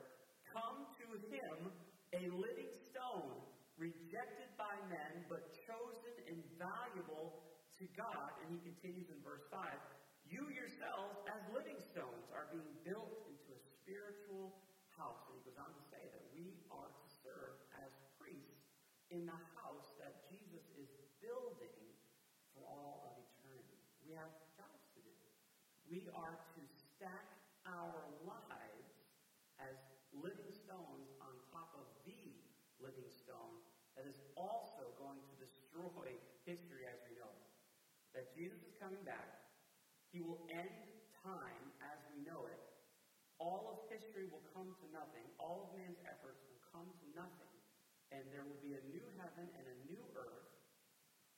come 0.56 0.88
to 1.04 1.08
him, 1.28 1.67
a 2.15 2.24
living 2.32 2.72
stone, 2.96 3.44
rejected 3.76 4.52
by 4.56 4.72
men, 4.88 5.28
but 5.28 5.52
chosen 5.67 6.15
and 6.32 6.39
valuable 6.56 7.44
to 7.76 7.84
God. 8.00 8.32
And 8.39 8.56
he 8.56 8.60
continues 8.63 9.12
in 9.12 9.20
verse 9.20 9.44
5 9.52 9.67
you 10.32 10.48
yourselves, 10.56 11.20
as 11.28 11.44
living 11.52 11.76
stones, 11.91 12.32
are 12.32 12.48
being 12.56 12.72
built 12.88 13.12
into 13.28 13.52
a 13.52 13.60
spiritual 13.60 14.56
house. 14.96 15.28
And 15.28 15.36
he 15.36 15.44
goes 15.44 15.60
on 15.60 15.67
to 15.67 15.84
say 15.91 16.00
that 16.00 16.24
we 16.32 16.56
are 16.72 16.88
to 16.88 17.06
serve 17.20 17.60
as 17.84 17.91
priests 18.15 18.72
in 19.12 19.28
the 19.28 19.41
house 19.60 19.91
that 20.00 20.24
Jesus 20.32 20.63
is 20.80 20.88
building 21.20 21.84
for 22.56 22.63
all 22.63 23.12
of 23.12 23.20
eternity. 23.20 23.76
We 24.08 24.15
have 24.15 24.32
jobs 24.56 24.88
to 24.96 25.04
do. 25.04 25.15
We 25.91 26.08
are 26.15 26.39
to 26.39 26.62
stack 26.80 27.28
our 27.67 28.00
lives 28.24 28.96
as 29.60 29.76
living 30.15 30.56
stones 30.56 31.12
on 31.20 31.36
top 31.52 31.76
of 31.76 31.86
the 32.08 32.39
living 32.80 33.12
stone 33.12 33.60
that 34.00 34.08
is 34.08 34.24
also 34.39 34.96
going 34.96 35.20
to 35.20 35.36
destroy 35.44 36.15
history 36.48 36.88
as 36.88 37.04
we 37.04 37.20
know 37.20 37.28
it. 37.28 37.48
That 38.15 38.32
Jesus 38.32 38.63
is 38.63 38.76
coming 38.80 39.04
back 39.04 39.31
he 40.12 40.21
will 40.21 40.39
end 40.52 40.71
time 41.24 41.65
as 41.82 42.00
we 42.12 42.24
know 42.28 42.45
it. 42.47 42.62
All 43.39 43.74
of 43.74 43.89
history 43.89 44.28
will 44.30 44.43
come 44.54 44.69
to 44.84 44.86
nothing. 44.93 45.26
All 45.39 45.67
of 45.67 45.80
man's 45.80 45.97
efforts 46.06 46.43
will 46.47 46.62
come 46.71 46.88
to 46.88 47.08
nothing. 47.17 47.56
And 48.12 48.28
there 48.32 48.43
will 48.45 48.60
be 48.62 48.76
a 48.76 48.84
new 48.91 49.04
heaven 49.17 49.47
and 49.58 49.65
a 49.65 49.78
new 49.88 50.04
earth. 50.15 50.52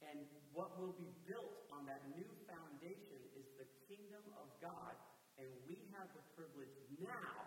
And 0.03 0.25
what 0.51 0.75
will 0.81 0.93
be 0.99 1.13
built 1.29 1.69
on 1.71 1.87
that 1.87 2.03
new 2.11 2.27
foundation 2.49 3.21
is 3.37 3.47
the 3.55 3.69
kingdom 3.87 4.25
of 4.35 4.51
God 4.59 4.97
And 5.37 5.49
we 5.65 5.89
have 5.97 6.09
the 6.13 6.25
privilege 6.37 6.77
now 7.01 7.41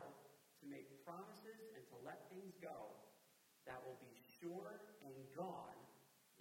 to 0.58 0.64
make 0.66 0.86
promises 1.06 1.70
and 1.76 1.84
to 1.94 1.96
let 2.02 2.26
things 2.34 2.58
go 2.58 2.90
that 3.66 3.78
will 3.86 3.98
be 4.02 4.14
sure 4.40 4.82
and 5.06 5.14
gone 5.34 5.78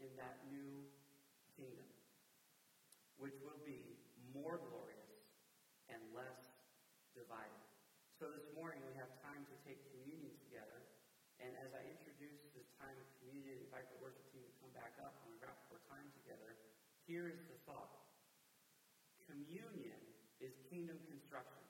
in 0.02 0.10
that 0.17 0.41
new 0.50 0.86
kingdom, 1.54 1.89
which 3.17 3.38
will 3.45 3.62
be 3.65 3.98
more 4.34 4.58
glorious 4.58 5.21
and 5.89 6.02
less 6.13 6.41
divided. 7.15 7.63
So 8.19 8.28
this 8.28 8.43
morning 8.51 8.84
we 8.84 8.95
have 8.99 9.08
time 9.23 9.47
to 9.47 9.56
take 9.63 9.80
communion 9.95 10.36
together. 10.47 10.84
And 11.39 11.51
as 11.63 11.71
I 11.71 11.84
introduce 11.88 12.43
this 12.51 12.67
time 12.80 12.95
of 12.95 13.08
communion, 13.23 13.63
invite 13.63 13.88
the 13.91 13.99
worship 14.04 14.23
team 14.36 14.43
to 14.43 14.56
come 14.60 14.71
back 14.75 14.95
up 14.99 15.15
and 15.23 15.32
we 15.32 15.36
wrap 15.39 15.56
our 15.71 15.80
time 15.88 16.08
together. 16.23 16.60
Here 17.08 17.32
is 17.32 17.39
the 17.47 17.60
thought. 17.63 17.91
Communion 19.28 19.99
is 20.43 20.51
kingdom 20.67 20.99
construction. 21.08 21.63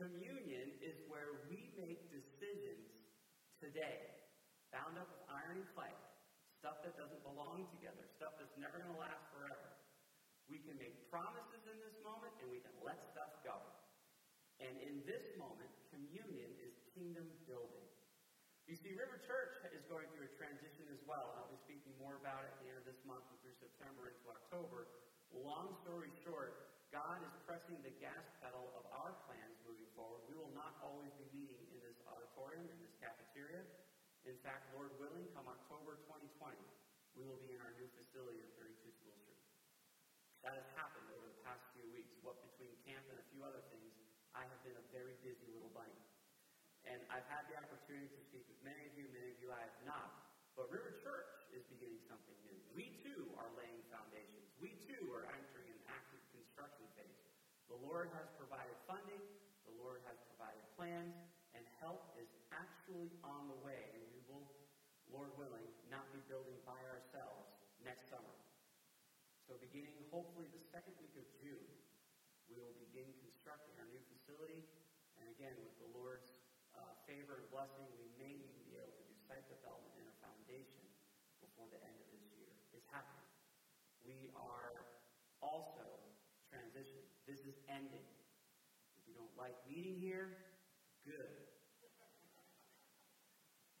Communion 0.00 0.72
is 0.80 0.96
where 1.08 1.44
we 1.52 1.72
make 1.76 2.08
decisions 2.08 2.88
today, 3.60 4.24
bound 4.72 4.96
up 4.96 5.08
with 5.10 5.24
iron 5.28 5.66
clay, 5.74 5.90
stuff 6.60 6.80
that 6.86 6.94
doesn't 6.96 7.24
belong 7.26 7.66
together, 7.76 8.06
stuff 8.16 8.38
that's 8.38 8.54
never 8.56 8.78
going 8.78 8.94
to 8.94 9.00
last 9.00 9.24
forever. 9.34 9.68
We 10.46 10.62
can 10.64 10.78
make 10.80 11.10
promises 11.12 11.60
in 11.66 11.76
this 11.82 11.96
moment 12.00 12.32
and 12.40 12.48
we 12.48 12.62
can 12.62 12.72
let. 12.80 13.17
And 14.68 14.76
in 14.84 15.00
this 15.08 15.24
moment, 15.40 15.72
communion 15.88 16.52
is 16.60 16.76
kingdom 16.92 17.24
building. 17.48 17.88
You 18.68 18.76
see, 18.76 18.92
River 18.92 19.16
Church 19.24 19.56
is 19.72 19.80
going 19.88 20.04
through 20.12 20.28
a 20.28 20.34
transition 20.36 20.84
as 20.92 21.00
well. 21.08 21.32
I'll 21.40 21.48
be 21.48 21.56
speaking 21.64 21.96
more 21.96 22.20
about 22.20 22.44
it 22.44 22.52
at 22.52 22.58
the 22.60 22.68
end 22.68 22.76
of 22.76 22.84
this 22.84 23.00
month 23.08 23.24
and 23.32 23.40
through 23.40 23.56
September 23.56 24.12
into 24.12 24.28
October. 24.28 24.92
Long 25.32 25.72
story 25.80 26.12
short, 26.20 26.68
God 26.92 27.24
is 27.24 27.32
pressing 27.48 27.80
the 27.80 27.96
gas 27.96 28.28
pedal 28.44 28.68
of 28.76 28.84
our 28.92 29.16
plans 29.24 29.56
moving 29.64 29.88
forward. 29.96 30.20
We 30.28 30.36
will 30.36 30.52
not 30.52 30.76
always 30.84 31.16
be 31.16 31.32
meeting 31.32 31.64
in 31.72 31.80
this 31.80 31.96
auditorium, 32.04 32.68
in 32.68 32.76
this 32.84 32.92
cafeteria. 33.00 33.64
In 34.28 34.36
fact, 34.44 34.68
Lord 34.76 34.92
willing, 35.00 35.24
come 35.32 35.48
October 35.48 35.96
2020, 36.04 36.60
we 37.16 37.24
will 37.24 37.40
be 37.40 37.56
in 37.56 37.60
our 37.64 37.72
new 37.80 37.88
facility 37.96 38.44
at 38.44 38.52
32 38.60 38.84
School 39.00 39.16
Street. 39.24 39.40
That 40.44 40.60
has 40.60 40.68
happened 40.76 41.08
over 41.16 41.24
the 41.24 41.40
past 41.40 41.64
few 41.72 41.88
weeks. 41.88 42.12
What 42.20 42.36
between 42.52 42.76
camp 42.84 43.08
and 43.08 43.16
a 43.16 43.26
few 43.32 43.40
other 43.48 43.64
things, 43.72 43.96
I 44.36 44.44
have 44.44 44.60
been 44.60 44.76
a 44.76 44.87
very 44.98 45.14
busy 45.22 45.46
little 45.54 45.70
bunny. 45.70 45.94
And 46.82 46.98
I've 47.06 47.26
had 47.30 47.46
the 47.46 47.54
opportunity 47.54 48.10
to 48.10 48.22
speak 48.26 48.42
with 48.50 48.58
many 48.66 48.82
of 48.90 48.98
you, 48.98 49.06
many 49.14 49.30
of 49.30 49.38
you 49.38 49.54
I 49.54 49.62
have 49.62 49.78
not. 49.86 50.10
But 50.58 50.66
River 50.74 50.98
Church 50.98 51.30
is 51.54 51.62
beginning 51.70 52.02
something 52.10 52.34
new. 52.42 52.58
We 52.74 52.98
too 53.06 53.30
are 53.38 53.46
laying 53.54 53.78
foundations. 53.94 54.50
We 54.58 54.74
too 54.90 55.06
are 55.14 55.22
entering 55.30 55.70
an 55.70 55.82
active 55.86 56.18
construction 56.34 56.82
phase. 56.98 57.22
The 57.70 57.78
Lord 57.78 58.10
has 58.18 58.26
provided 58.34 58.74
funding, 58.90 59.22
the 59.70 59.76
Lord 59.78 60.02
has 60.10 60.18
provided 60.34 60.66
plans, 60.74 61.14
and 61.54 61.62
help 61.78 62.18
is 62.18 62.26
actually 62.50 63.14
on 63.22 63.46
the 63.46 63.58
way. 63.62 63.78
And 63.94 64.02
we 64.10 64.18
will, 64.26 64.50
Lord 65.14 65.30
willing, 65.38 65.68
not 65.94 66.10
be 66.10 66.18
building 66.26 66.58
by 66.66 66.80
ourselves 66.90 67.54
next 67.86 68.10
summer. 68.10 68.34
So, 69.46 69.54
beginning 69.62 69.94
hopefully 70.10 70.50
the 70.50 70.64
second 70.74 70.98
week 70.98 71.14
of 71.14 71.28
June, 71.38 71.70
we 72.50 72.58
will 72.58 72.74
begin 72.82 73.06
constructing 73.22 73.78
our 73.78 73.86
new 73.92 74.02
facility. 74.10 74.64
Again, 75.38 75.54
with 75.62 75.78
the 75.78 75.90
Lord's 75.94 76.34
uh, 76.74 76.82
favor 77.06 77.38
and 77.38 77.46
blessing, 77.54 77.86
we 77.94 78.10
may 78.18 78.34
even 78.34 78.58
be 78.66 78.74
able 78.74 78.90
to 78.90 79.04
do 79.06 79.14
site 79.22 79.46
development 79.46 79.94
and 79.94 80.10
a 80.10 80.16
foundation 80.18 80.82
before 81.38 81.70
the 81.70 81.78
end 81.86 81.94
of 81.94 82.10
this 82.10 82.26
year. 82.34 82.50
It's 82.74 82.90
happening. 82.90 83.30
We 84.02 84.34
are 84.34 84.98
also 85.38 85.86
transition. 86.50 86.98
This 87.30 87.46
is 87.46 87.54
ending. 87.70 88.02
If 88.98 89.06
you 89.06 89.14
don't 89.14 89.30
like 89.38 89.54
meeting 89.70 89.94
here, 90.02 90.58
good. 91.06 91.48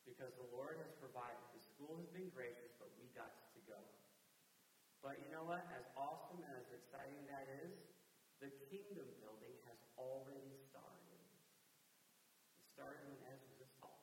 Because 0.08 0.32
the 0.40 0.48
Lord 0.50 0.80
has 0.80 0.90
provided. 0.96 1.42
The 1.52 1.60
school 1.60 2.00
has 2.00 2.08
been 2.10 2.32
gracious, 2.32 2.72
but 2.80 2.88
we 2.96 3.12
got 3.12 3.28
to 3.54 3.60
go. 3.68 3.76
But 5.04 5.20
you 5.20 5.28
know 5.30 5.44
what? 5.44 5.62
As 5.76 5.84
awesome 5.94 6.40
and 6.42 6.54
as 6.58 6.70
exciting 6.72 7.22
that 7.28 7.46
is, 7.66 7.76
the 8.40 8.50
kingdom 8.72 9.06
building 9.20 9.54
has 9.68 9.78
already 10.00 10.56
started. 10.66 11.22
It 12.56 12.66
started 12.66 13.04
when 13.06 13.20
Ez 13.30 13.38
was 13.46 13.56
this 13.62 13.72
tall. 13.78 14.00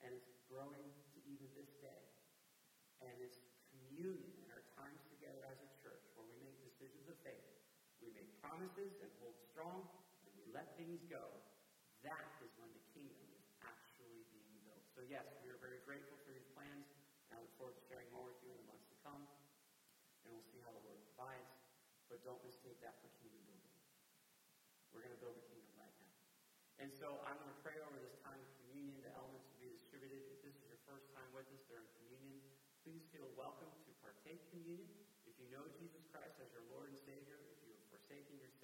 And 0.00 0.14
it's 0.14 0.30
growing 0.46 0.88
to 1.12 1.18
even 1.26 1.50
this 1.58 1.74
day. 1.82 2.02
And 3.02 3.12
it's 3.18 3.42
communion 3.74 4.38
promises 8.58 8.98
and 9.06 9.10
hold 9.22 9.38
strong, 9.54 9.86
and 10.26 10.34
we 10.34 10.50
let 10.50 10.74
things 10.74 10.98
go, 11.06 11.22
that 12.02 12.26
is 12.42 12.50
when 12.58 12.66
the 12.74 12.82
kingdom 12.90 13.22
is 13.30 13.46
actually 13.62 14.26
being 14.34 14.58
built. 14.66 14.82
So, 14.90 15.06
yes, 15.06 15.30
we 15.46 15.54
are 15.54 15.60
very 15.62 15.78
grateful 15.86 16.18
for 16.26 16.34
these 16.34 16.50
plans, 16.58 16.90
and 17.30 17.38
I 17.38 17.46
look 17.46 17.54
forward 17.54 17.78
to 17.78 17.84
sharing 17.86 18.10
more 18.10 18.26
with 18.26 18.34
you 18.42 18.50
in 18.50 18.58
the 18.58 18.66
months 18.66 18.90
to 18.90 18.98
come. 19.06 19.30
And 20.26 20.34
we'll 20.34 20.42
see 20.50 20.58
how 20.66 20.74
the 20.74 20.82
Lord 20.82 20.98
provides. 21.14 21.54
But 22.10 22.26
don't 22.26 22.42
mistake 22.42 22.82
that 22.82 22.98
for 22.98 23.06
kingdom 23.22 23.38
building. 23.46 23.78
We're 24.90 25.06
going 25.06 25.14
to 25.14 25.22
build 25.22 25.38
a 25.38 25.46
kingdom 25.46 25.70
right 25.78 25.94
now. 26.02 26.18
And 26.82 26.90
so 26.90 27.22
I'm 27.30 27.38
going 27.38 27.54
to 27.54 27.62
pray 27.62 27.78
over 27.78 27.94
this 28.02 28.18
time 28.26 28.42
of 28.42 28.50
communion. 28.58 28.98
The 29.06 29.14
elements 29.14 29.46
will 29.54 29.62
be 29.62 29.70
distributed. 29.70 30.18
If 30.34 30.42
this 30.42 30.58
is 30.58 30.66
your 30.66 30.82
first 30.82 31.06
time 31.14 31.30
with 31.30 31.46
us 31.54 31.62
during 31.70 31.86
communion, 32.02 32.42
please 32.82 33.06
feel 33.14 33.30
welcome 33.38 33.70
to 33.86 33.90
partake 34.02 34.42
communion. 34.50 34.90
If 35.30 35.38
you 35.38 35.46
know 35.54 35.62
Jesus 35.78 36.02
Christ 36.10 36.42
as 36.42 36.50
your 36.50 36.66
Lord 36.74 36.90
and 36.90 36.97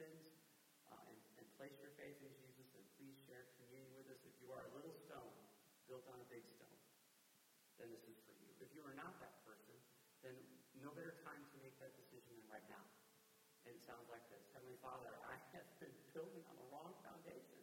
uh, 0.03 0.99
and, 1.07 1.19
and 1.39 1.47
place 1.55 1.75
your 1.79 1.95
faith 1.95 2.19
in 2.19 2.33
Jesus, 2.43 2.67
and 2.75 2.83
please 2.99 3.15
share 3.31 3.47
communion 3.63 3.95
with 3.95 4.11
us. 4.11 4.19
If 4.27 4.35
you 4.43 4.51
are 4.51 4.67
a 4.67 4.73
little 4.75 4.95
stone 5.07 5.31
built 5.87 6.03
on 6.11 6.19
a 6.19 6.27
big 6.27 6.43
stone, 6.51 6.79
then 7.79 7.95
this 7.95 8.03
is 8.11 8.19
for 8.27 8.35
you. 8.43 8.51
If 8.59 8.75
you 8.75 8.83
are 8.83 8.97
not 8.99 9.15
that 9.23 9.39
person, 9.47 9.79
then 10.27 10.35
no 10.83 10.91
better 10.99 11.15
time 11.23 11.39
to 11.39 11.57
make 11.63 11.79
that 11.79 11.95
decision 11.95 12.35
than 12.35 12.47
right 12.51 12.67
now. 12.67 12.83
And 13.65 13.71
it 13.71 13.83
sounds 13.87 14.11
like 14.11 14.27
this 14.35 14.43
Heavenly 14.51 14.79
Father, 14.83 15.15
I 15.31 15.39
have 15.55 15.69
been 15.79 15.95
building 16.11 16.43
on 16.51 16.59
the 16.59 16.67
wrong 16.75 16.91
foundation. 17.07 17.63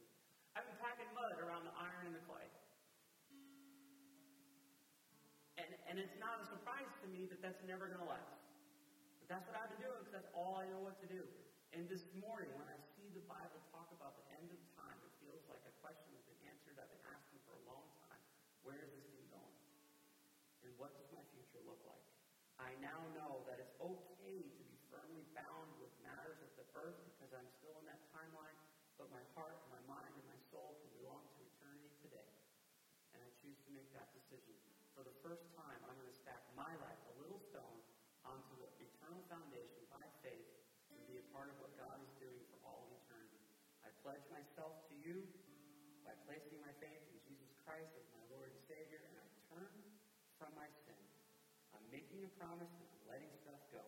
I've 0.56 0.68
been 0.68 0.80
packing 0.80 1.12
mud 1.12 1.36
around 1.36 1.68
the 1.68 1.76
iron 1.76 2.08
and 2.08 2.16
the 2.16 2.24
clay. 2.24 2.48
And, 5.60 5.68
and 5.92 5.96
it's 6.00 6.16
not 6.16 6.40
a 6.40 6.48
surprise 6.48 6.90
to 7.04 7.08
me 7.12 7.28
that 7.28 7.44
that's 7.44 7.60
never 7.68 7.92
going 7.92 8.00
to 8.00 8.08
last. 8.08 8.40
But 9.20 9.28
that's 9.28 9.46
what 9.52 9.60
I've 9.60 9.70
been 9.76 9.84
doing 9.84 10.00
because 10.00 10.24
that's 10.24 10.32
all 10.32 10.56
I 10.58 10.66
know 10.72 10.80
what 10.80 10.96
to 11.04 11.08
do. 11.12 11.28
And 11.72 11.88
this 11.88 12.04
morning, 12.20 12.52
when 12.60 12.68
I 12.68 12.76
see 13.00 13.08
the 13.16 13.24
Bible 13.32 13.64
talk 13.72 13.88
about 13.96 14.20
the 14.20 14.28
end 14.36 14.52
of 14.52 14.60
time, 14.76 15.00
it 15.08 15.12
feels 15.24 15.40
like 15.48 15.64
a 15.64 15.72
question 15.80 16.12
has 16.12 16.24
been 16.28 16.44
answered 16.44 16.76
I've 16.76 16.92
been 16.92 17.08
asking 17.08 17.40
for 17.48 17.56
a 17.56 17.64
long 17.64 17.88
time. 18.04 18.20
Where 18.60 18.84
is 18.84 18.92
this 18.92 19.08
thing 19.16 19.24
going? 19.32 19.56
And 20.68 20.76
what 20.76 21.00
does 21.00 21.08
my 21.16 21.24
future 21.32 21.64
look 21.64 21.80
like? 21.88 22.04
I 22.60 22.76
now 22.84 23.08
know 23.16 23.48
that 23.48 23.56
it's 23.56 23.72
okay 23.80 24.52
to 24.52 24.64
be 24.68 24.76
firmly 24.92 25.24
bound 25.32 25.72
with 25.80 25.90
matters 26.04 26.44
of 26.44 26.52
the 26.60 26.68
earth 26.76 27.00
because 27.08 27.32
I'm 27.32 27.48
still 27.48 27.80
in 27.80 27.88
that 27.88 28.04
timeline, 28.12 28.60
but 29.00 29.08
my 29.08 29.24
heart, 29.32 29.64
my 29.72 29.80
mind, 29.88 30.12
and 30.20 30.28
my 30.28 30.38
soul 30.52 30.76
can 30.84 30.92
belong 31.00 31.24
to 31.24 31.40
eternity 31.56 31.96
today. 32.04 32.30
And 33.16 33.24
I 33.24 33.32
choose 33.40 33.64
to 33.64 33.72
make 33.72 33.88
that 33.96 34.12
decision. 34.12 34.60
For 34.92 35.08
the 35.08 35.16
first 35.24 35.48
time, 35.56 35.61
I'm 52.22 52.30
a 52.30 52.38
promise 52.38 52.70
and 52.78 52.86
letting 53.10 53.34
stuff 53.42 53.58
go. 53.74 53.82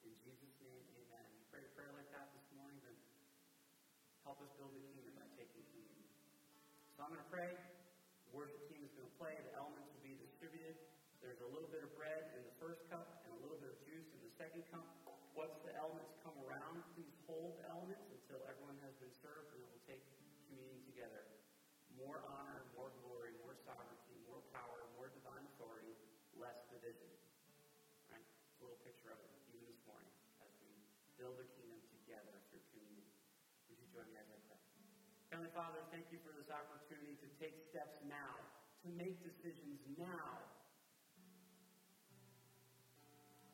In 0.00 0.16
Jesus' 0.24 0.56
name, 0.64 0.80
amen. 0.96 1.28
Pray 1.52 1.60
a 1.60 1.68
prayer 1.76 1.92
like 1.92 2.08
that 2.08 2.32
this 2.32 2.48
morning, 2.56 2.80
then 2.80 2.96
help 4.24 4.40
us 4.40 4.48
build 4.56 4.72
the 4.72 4.80
kingdom 4.80 5.12
by 5.12 5.28
taking 5.36 5.60
communion. 5.76 6.08
So 6.96 7.04
I'm 7.04 7.12
going 7.12 7.20
to 7.20 7.28
pray. 7.28 7.52
The 7.52 8.32
worship 8.32 8.64
team 8.72 8.80
is 8.80 8.88
going 8.96 9.04
to 9.04 9.16
play. 9.20 9.36
The 9.44 9.60
elements 9.60 9.92
will 9.92 10.08
be 10.08 10.16
distributed. 10.16 10.72
There's 11.20 11.36
a 11.44 11.50
little 11.52 11.68
bit 11.68 11.84
of 11.84 11.92
bread 12.00 12.32
in 12.40 12.48
the 12.48 12.56
first 12.56 12.80
cup 12.88 13.20
and 13.28 13.36
a 13.36 13.40
little 13.44 13.60
bit 13.60 13.68
of 13.68 13.76
juice 13.84 14.08
in 14.08 14.24
the 14.24 14.32
second 14.40 14.64
cup. 14.72 14.88
Once 15.36 15.52
the 15.60 15.76
elements 15.76 16.16
come 16.24 16.40
around, 16.48 16.80
please 16.96 17.12
hold 17.28 17.60
the 17.60 17.68
elements 17.68 18.08
until 18.08 18.40
everyone 18.48 18.80
has 18.88 18.96
been 19.04 19.12
served, 19.20 19.52
and 19.52 19.60
we'll 19.68 19.84
take 19.84 20.00
communion 20.48 20.80
together. 20.88 21.28
More 21.92 22.24
honor, 22.24 22.72
more 22.72 22.88
glory, 23.04 23.36
more 23.44 23.52
sovereignty, 23.68 24.16
more 24.24 24.40
power, 24.48 24.88
more 24.96 25.12
divine 25.12 25.44
authority, 25.52 25.92
less 26.40 26.56
division. 26.72 27.12
Right? 28.08 28.22
a 28.22 28.64
little 28.64 28.80
picture 28.86 29.12
of 29.12 29.20
it 29.20 29.30
even 29.52 29.68
this 29.68 29.82
morning 29.84 30.12
as 30.40 30.52
we 30.62 30.70
build 31.20 31.36
a 31.36 31.46
kingdom 31.58 31.80
together 31.92 32.32
through 32.48 32.64
communion. 32.72 33.04
Would 33.68 33.76
you 33.82 33.88
join 33.92 34.06
me 34.08 34.16
as 34.16 34.28
I 34.32 34.38
pray? 34.48 34.60
Heavenly 35.36 35.52
Father, 35.52 35.84
thank 35.92 36.08
you 36.08 36.16
for 36.24 36.32
this 36.32 36.48
opportunity 36.48 37.12
to 37.20 37.28
take 37.36 37.60
steps 37.68 38.00
now, 38.08 38.40
to 38.80 38.88
make 38.96 39.20
decisions 39.20 39.84
now 40.00 40.32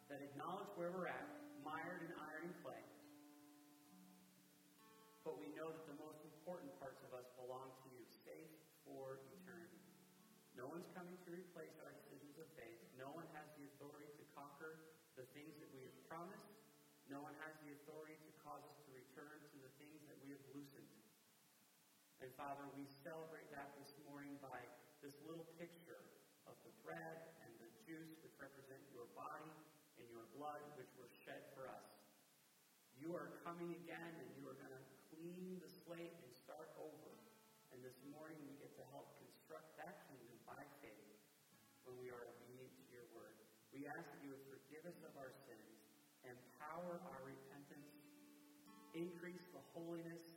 that 0.06 0.22
acknowledge 0.22 0.70
where 0.78 0.94
we're 0.94 1.10
at, 1.10 1.26
mired 1.66 2.06
in 2.06 2.14
iron 2.22 2.54
and 2.54 2.56
clay, 2.62 2.86
But 5.26 5.42
we 5.42 5.50
know 5.58 5.74
that 5.74 5.82
the 5.90 5.98
most 5.98 6.22
important 6.22 6.70
parts 6.78 7.02
of 7.02 7.10
us 7.18 7.26
belong 7.34 7.74
to 7.82 7.86
you, 7.90 8.06
safe 8.22 8.54
for 8.86 9.18
eternity. 9.42 9.82
No 10.54 10.70
one's 10.70 10.86
coming 10.94 11.18
to 11.26 11.34
replace 11.34 11.74
our 11.82 11.90
decisions 11.98 12.38
of 12.38 12.46
faith. 12.54 12.78
No 12.94 13.10
one 13.10 13.26
has 13.34 13.50
the 13.58 13.66
authority 13.74 14.14
to 14.22 14.24
conquer 14.38 14.86
the 15.18 15.26
things 15.34 15.58
that 15.58 15.74
we 15.74 15.82
have 15.82 15.98
promised. 16.06 16.62
No 17.10 17.18
one 17.26 17.34
has 17.42 17.58
the 17.66 17.74
authority 17.74 18.22
to 18.22 18.30
return 18.94 19.42
to 19.50 19.56
the 19.58 19.72
things 19.82 19.98
that 20.06 20.22
we 20.22 20.30
have 20.30 20.46
loosened. 20.54 20.94
And 22.22 22.30
Father, 22.42 22.66
we 22.74 22.82
celebrate 23.06 23.46
that 23.54 23.70
this 23.78 23.94
morning 24.10 24.34
by 24.42 24.58
this 24.98 25.14
little 25.30 25.46
picture 25.62 26.02
of 26.50 26.58
the 26.66 26.74
bread 26.82 27.30
and 27.38 27.50
the 27.62 27.70
juice, 27.86 28.18
which 28.18 28.34
represent 28.34 28.82
your 28.90 29.06
body 29.14 29.54
and 29.94 30.10
your 30.10 30.26
blood, 30.34 30.58
which 30.74 30.90
were 30.98 31.06
shed 31.22 31.38
for 31.54 31.70
us. 31.70 31.86
You 32.98 33.14
are 33.14 33.38
coming 33.46 33.78
again, 33.78 34.10
and 34.18 34.26
you 34.34 34.42
are 34.50 34.58
going 34.58 34.74
to 34.74 34.84
clean 35.14 35.62
the 35.62 35.70
slate 35.86 36.18
and 36.18 36.34
start 36.34 36.74
over. 36.82 37.14
And 37.70 37.78
this 37.78 38.02
morning 38.10 38.42
we 38.42 38.58
get 38.58 38.74
to 38.74 38.84
help 38.90 39.14
construct 39.22 39.78
that 39.78 40.10
kingdom 40.10 40.34
by 40.42 40.66
faith 40.82 41.14
when 41.86 41.94
we 42.02 42.10
are 42.10 42.26
obedient 42.26 42.74
to 42.74 42.84
your 42.90 43.06
word. 43.14 43.38
We 43.70 43.86
ask 43.86 44.02
that 44.02 44.18
you 44.18 44.34
would 44.34 44.46
forgive 44.50 44.82
us 44.90 44.98
of 45.06 45.14
our 45.14 45.30
sins, 45.46 45.78
empower 46.26 47.06
our 47.06 47.22
repentance, 47.22 48.02
increase 48.98 49.46
the 49.54 49.62
holiness 49.78 50.31